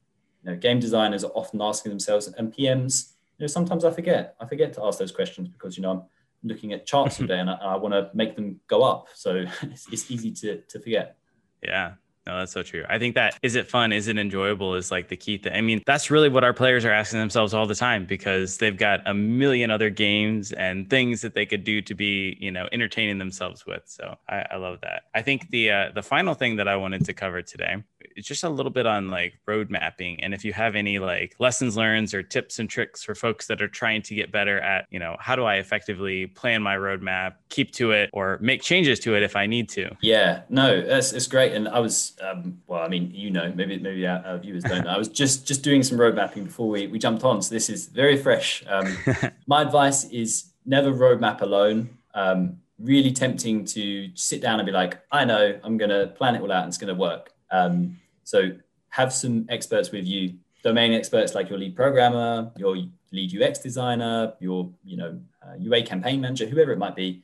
[0.43, 3.11] you know, game designers are often asking themselves, and PMs.
[3.37, 4.35] You know, sometimes I forget.
[4.39, 6.01] I forget to ask those questions because you know I'm
[6.43, 9.07] looking at charts all day and I, I want to make them go up.
[9.13, 11.17] So it's, it's easy to, to forget.
[11.61, 11.93] Yeah.
[12.27, 12.83] No, that's so true.
[12.89, 13.93] I think that is it fun?
[13.93, 14.75] Is it enjoyable?
[14.75, 15.53] Is like the key thing.
[15.53, 18.75] I mean, that's really what our players are asking themselves all the time because they've
[18.77, 22.67] got a million other games and things that they could do to be, you know,
[22.73, 23.83] entertaining themselves with.
[23.85, 25.03] So I, I love that.
[25.15, 27.77] I think the uh, the final thing that I wanted to cover today
[28.15, 31.35] it's just a little bit on like road mapping and if you have any like
[31.39, 34.85] lessons learned or tips and tricks for folks that are trying to get better at
[34.89, 38.99] you know how do i effectively plan my roadmap keep to it or make changes
[38.99, 39.89] to it if i need to?
[40.01, 43.77] Yeah no that's it's great and i was um, well i mean you know maybe
[43.79, 44.91] maybe our, our viewers don't know.
[44.91, 47.69] I was just just doing some road mapping before we, we jumped on so this
[47.69, 48.63] is very fresh.
[48.67, 48.97] Um,
[49.47, 51.97] my advice is never roadmap alone.
[52.13, 56.35] Um, really tempting to sit down and be like i know i'm going to plan
[56.35, 58.51] it all out and it's going to work um, so
[58.89, 62.77] have some experts with you, domain experts like your lead programmer, your
[63.11, 67.23] lead UX designer, your you know uh, UA campaign manager, whoever it might be.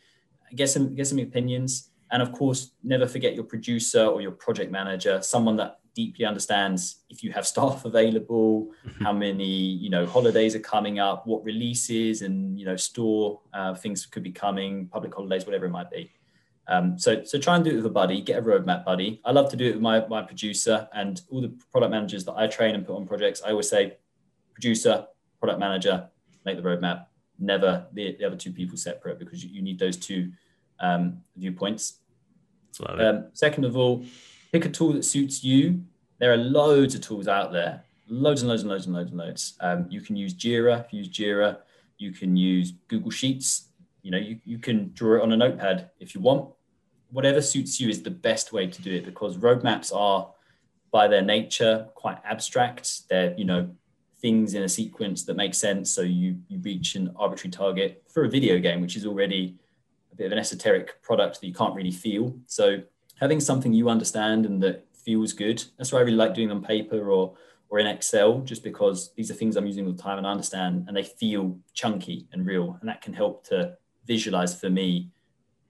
[0.55, 4.71] Get some get some opinions, and of course, never forget your producer or your project
[4.71, 9.03] manager, someone that deeply understands if you have staff available, mm-hmm.
[9.03, 13.73] how many you know holidays are coming up, what releases and you know store uh,
[13.73, 16.11] things could be coming, public holidays, whatever it might be.
[16.67, 19.21] Um, so so try and do it with a buddy, get a roadmap buddy.
[19.25, 22.33] I love to do it with my my producer and all the product managers that
[22.33, 23.41] I train and put on projects.
[23.43, 23.97] I always say,
[24.53, 25.05] producer,
[25.39, 26.09] product manager,
[26.45, 27.07] make the roadmap.
[27.39, 30.31] Never the, the other two people separate because you, you need those two
[30.79, 31.99] um, viewpoints.
[33.01, 34.05] Um, second of all,
[34.51, 35.83] pick a tool that suits you.
[36.19, 39.19] There are loads of tools out there, loads and loads and loads and loads and
[39.19, 39.57] loads.
[39.59, 40.85] Um, you can use Jira.
[40.85, 41.57] If you use Jira,
[41.97, 43.69] you can use Google Sheets.
[44.03, 46.53] You know, you, you can draw it on a notepad if you want.
[47.09, 50.29] Whatever suits you is the best way to do it because roadmaps are,
[50.91, 53.09] by their nature, quite abstract.
[53.09, 53.69] They're, you know,
[54.21, 55.91] things in a sequence that make sense.
[55.91, 59.57] So you you reach an arbitrary target for a video game, which is already
[60.11, 62.35] a bit of an esoteric product that you can't really feel.
[62.45, 62.81] So
[63.19, 65.63] having something you understand and that feels good.
[65.77, 67.35] That's why I really like doing on paper or
[67.69, 70.31] or in Excel, just because these are things I'm using all the time and I
[70.31, 72.77] understand and they feel chunky and real.
[72.79, 73.75] And that can help to
[74.05, 75.09] visualize for me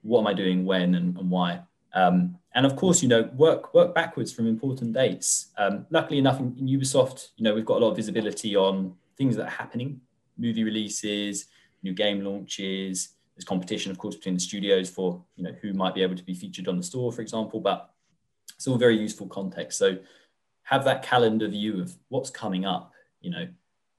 [0.01, 1.61] what am I doing when and, and why.
[1.93, 5.51] Um, and of course, you know, work work backwards from important dates.
[5.57, 8.95] Um, luckily enough, in, in, Ubisoft, you know, we've got a lot of visibility on
[9.17, 10.01] things that are happening,
[10.38, 11.45] movie releases,
[11.84, 15.95] new game launches, there's competition, of course, between the studios for you know who might
[15.95, 17.59] be able to be featured on the store, for example.
[17.59, 17.89] But
[18.55, 19.77] it's all very useful context.
[19.79, 19.97] So
[20.63, 22.91] have that calendar view of what's coming up.
[23.21, 23.47] You know,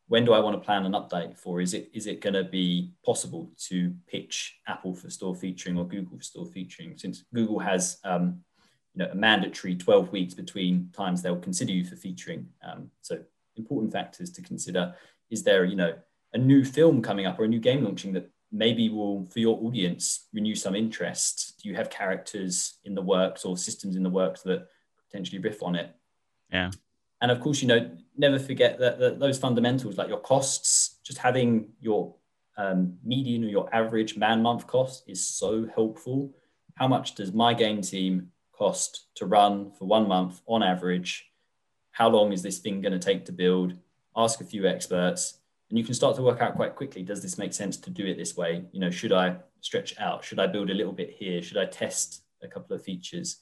[0.08, 1.60] when do I want to plan an update for?
[1.60, 5.86] Is it is it going to be possible to pitch Apple for store featuring or
[5.86, 6.96] Google for store featuring?
[6.98, 8.40] Since Google has um,
[8.94, 12.48] you know a mandatory 12 weeks between times they'll consider you for featuring.
[12.62, 13.20] Um, so
[13.56, 14.94] important factors to consider.
[15.30, 15.94] Is there you know
[16.34, 19.58] a new film coming up or a new game launching that maybe will for your
[19.64, 24.08] audience renew some interest do you have characters in the works or systems in the
[24.10, 24.68] works that
[25.10, 25.90] potentially riff on it
[26.52, 26.70] yeah
[27.24, 31.18] and of course you know never forget that, that those fundamentals like your costs just
[31.18, 32.14] having your
[32.58, 36.34] um, median or your average man month cost is so helpful.
[36.74, 41.26] How much does my game team cost to run for one month on average?
[41.92, 43.72] How long is this thing going to take to build?
[44.14, 45.38] Ask a few experts
[45.70, 48.04] and you can start to work out quite quickly does this make sense to do
[48.04, 48.64] it this way?
[48.72, 50.22] You know should i stretch out?
[50.22, 51.40] Should i build a little bit here?
[51.42, 53.38] Should i test a couple of features?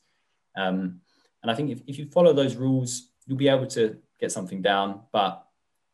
[0.57, 1.01] Um,
[1.43, 4.63] and i think if, if you follow those rules you'll be able to get something
[4.63, 5.01] down.
[5.13, 5.45] But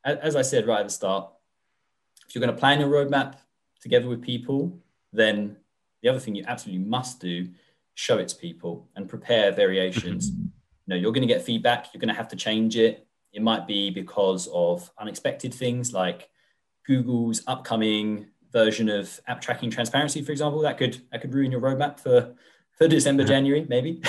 [0.05, 1.29] as i said right at the start
[2.26, 3.35] if you're going to plan your roadmap
[3.81, 4.79] together with people
[5.12, 5.57] then
[6.03, 7.49] the other thing you absolutely must do
[7.95, 10.31] show it to people and prepare variations.
[10.31, 10.43] Mm-hmm.
[10.43, 10.51] You
[10.87, 13.07] know you're going to get feedback you're going to have to change it.
[13.33, 16.31] It might be because of unexpected things like
[16.87, 20.61] Google's upcoming version of app tracking transparency, for example.
[20.61, 22.35] That could that could ruin your roadmap for
[22.79, 24.01] for December, January, maybe.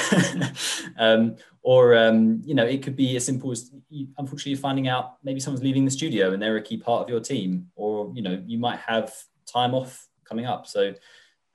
[0.97, 5.17] um, or um, you know, it could be as simple as you, unfortunately finding out
[5.23, 8.21] maybe someone's leaving the studio and they're a key part of your team, or you
[8.21, 9.13] know, you might have
[9.45, 10.67] time off coming up.
[10.67, 10.93] So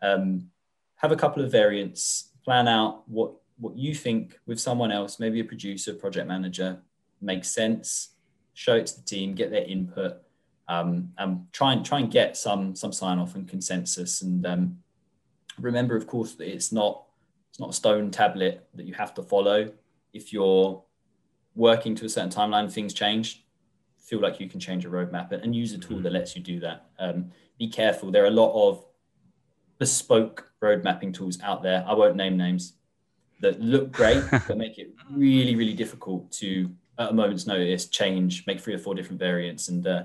[0.02, 0.48] um,
[0.96, 5.40] have a couple of variants, plan out what what you think with someone else, maybe
[5.40, 6.82] a producer, project manager,
[7.20, 8.16] makes sense,
[8.54, 10.16] show it to the team, get their input,
[10.68, 14.22] um, and try and try and get some some sign off and consensus.
[14.22, 14.78] And um,
[15.58, 17.03] remember, of course, that it's not
[17.54, 19.70] it's not a stone tablet that you have to follow.
[20.12, 20.82] If you're
[21.54, 23.44] working to a certain timeline, things change.
[23.96, 26.58] Feel like you can change a roadmap and, use a tool that lets you do
[26.58, 26.86] that.
[26.98, 28.10] Um, be careful.
[28.10, 28.84] There are a lot of
[29.78, 31.84] bespoke road mapping tools out there.
[31.86, 32.72] I won't name names
[33.40, 38.44] that look great but make it really really difficult to at a moment's notice change,
[38.48, 39.68] make three or four different variants.
[39.68, 40.04] And uh,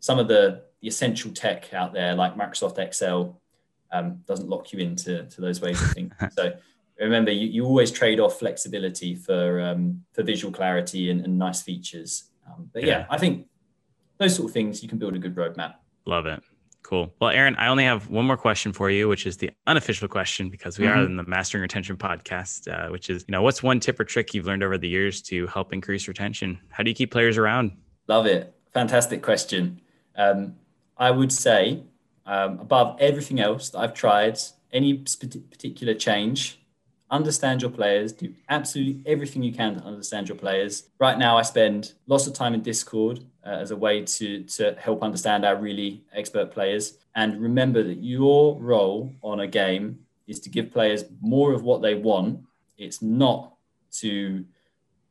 [0.00, 3.40] some of the, the essential tech out there, like Microsoft Excel,
[3.92, 6.12] um, doesn't lock you into to those ways of thinking.
[6.32, 6.54] so
[7.04, 11.62] remember, you, you always trade off flexibility for um, for visual clarity and, and nice
[11.62, 12.24] features.
[12.46, 13.00] Um, but yeah.
[13.00, 13.46] yeah, I think
[14.18, 15.74] those sort of things you can build a good roadmap.
[16.06, 16.42] Love it.
[16.82, 17.12] Cool.
[17.20, 20.48] Well, Aaron, I only have one more question for you, which is the unofficial question
[20.48, 20.98] because we mm-hmm.
[20.98, 24.04] are in the Mastering Retention podcast, uh, which is, you know, what's one tip or
[24.04, 26.58] trick you've learned over the years to help increase retention?
[26.70, 27.72] How do you keep players around?
[28.06, 28.54] Love it.
[28.72, 29.82] Fantastic question.
[30.16, 30.54] Um,
[30.96, 31.82] I would say,
[32.24, 34.38] um, above everything else that I've tried,
[34.72, 36.57] any particular change
[37.10, 40.90] understand your players, do absolutely everything you can to understand your players.
[40.98, 44.74] Right now, I spend lots of time in Discord uh, as a way to, to
[44.78, 46.98] help understand our really expert players.
[47.14, 51.80] And remember that your role on a game is to give players more of what
[51.80, 52.40] they want.
[52.76, 53.54] It's not
[53.92, 54.44] to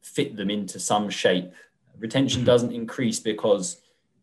[0.02, 1.54] fit them into some shape.
[1.98, 2.46] Retention mm-hmm.
[2.46, 3.82] doesn't increase because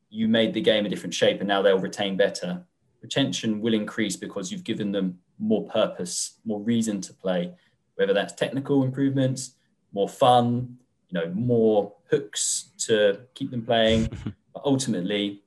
[0.09, 2.65] you made the game a different shape and now they'll retain better.
[3.03, 7.53] Retention will increase because you've given them more purpose, more reason to play,
[7.97, 9.53] whether that's technical improvements,
[9.93, 10.79] more fun,
[11.09, 14.09] you know more hooks to keep them playing.
[14.55, 15.43] but ultimately,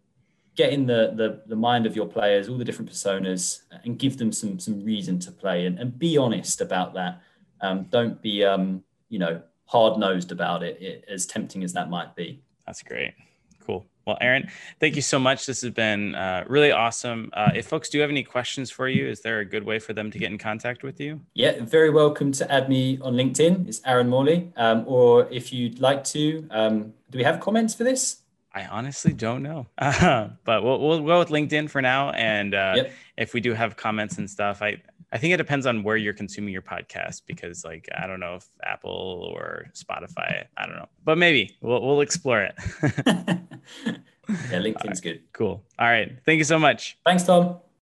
[0.55, 4.17] get in the, the the mind of your players, all the different personas, and give
[4.17, 7.21] them some some reason to play, and, and be honest about that.
[7.61, 11.89] Um, don't be um, you know hard nosed about it, it, as tempting as that
[11.89, 12.41] might be.
[12.65, 13.13] That's great.
[14.07, 14.49] Well, Aaron,
[14.79, 15.45] thank you so much.
[15.45, 17.29] This has been uh, really awesome.
[17.33, 19.91] Uh, if folks do have any questions for you, is there a good way for
[19.91, 21.19] them to get in contact with you?
[21.33, 23.67] Yeah, very welcome to add me on LinkedIn.
[23.67, 24.53] It's Aaron Morley.
[24.55, 28.21] Um, or if you'd like to, um, do we have comments for this?
[28.53, 32.11] I honestly don't know, but we'll, we'll go with LinkedIn for now.
[32.11, 32.93] And uh, yep.
[33.17, 34.81] if we do have comments and stuff, I
[35.11, 38.35] I think it depends on where you're consuming your podcast because, like, I don't know
[38.35, 42.55] if Apple or Spotify, I don't know, but maybe we'll we'll explore it.
[44.27, 45.21] yeah, LinkedIn's good.
[45.31, 45.63] Cool.
[45.79, 46.11] All right.
[46.25, 46.97] Thank you so much.
[47.05, 47.57] Thanks, Tom.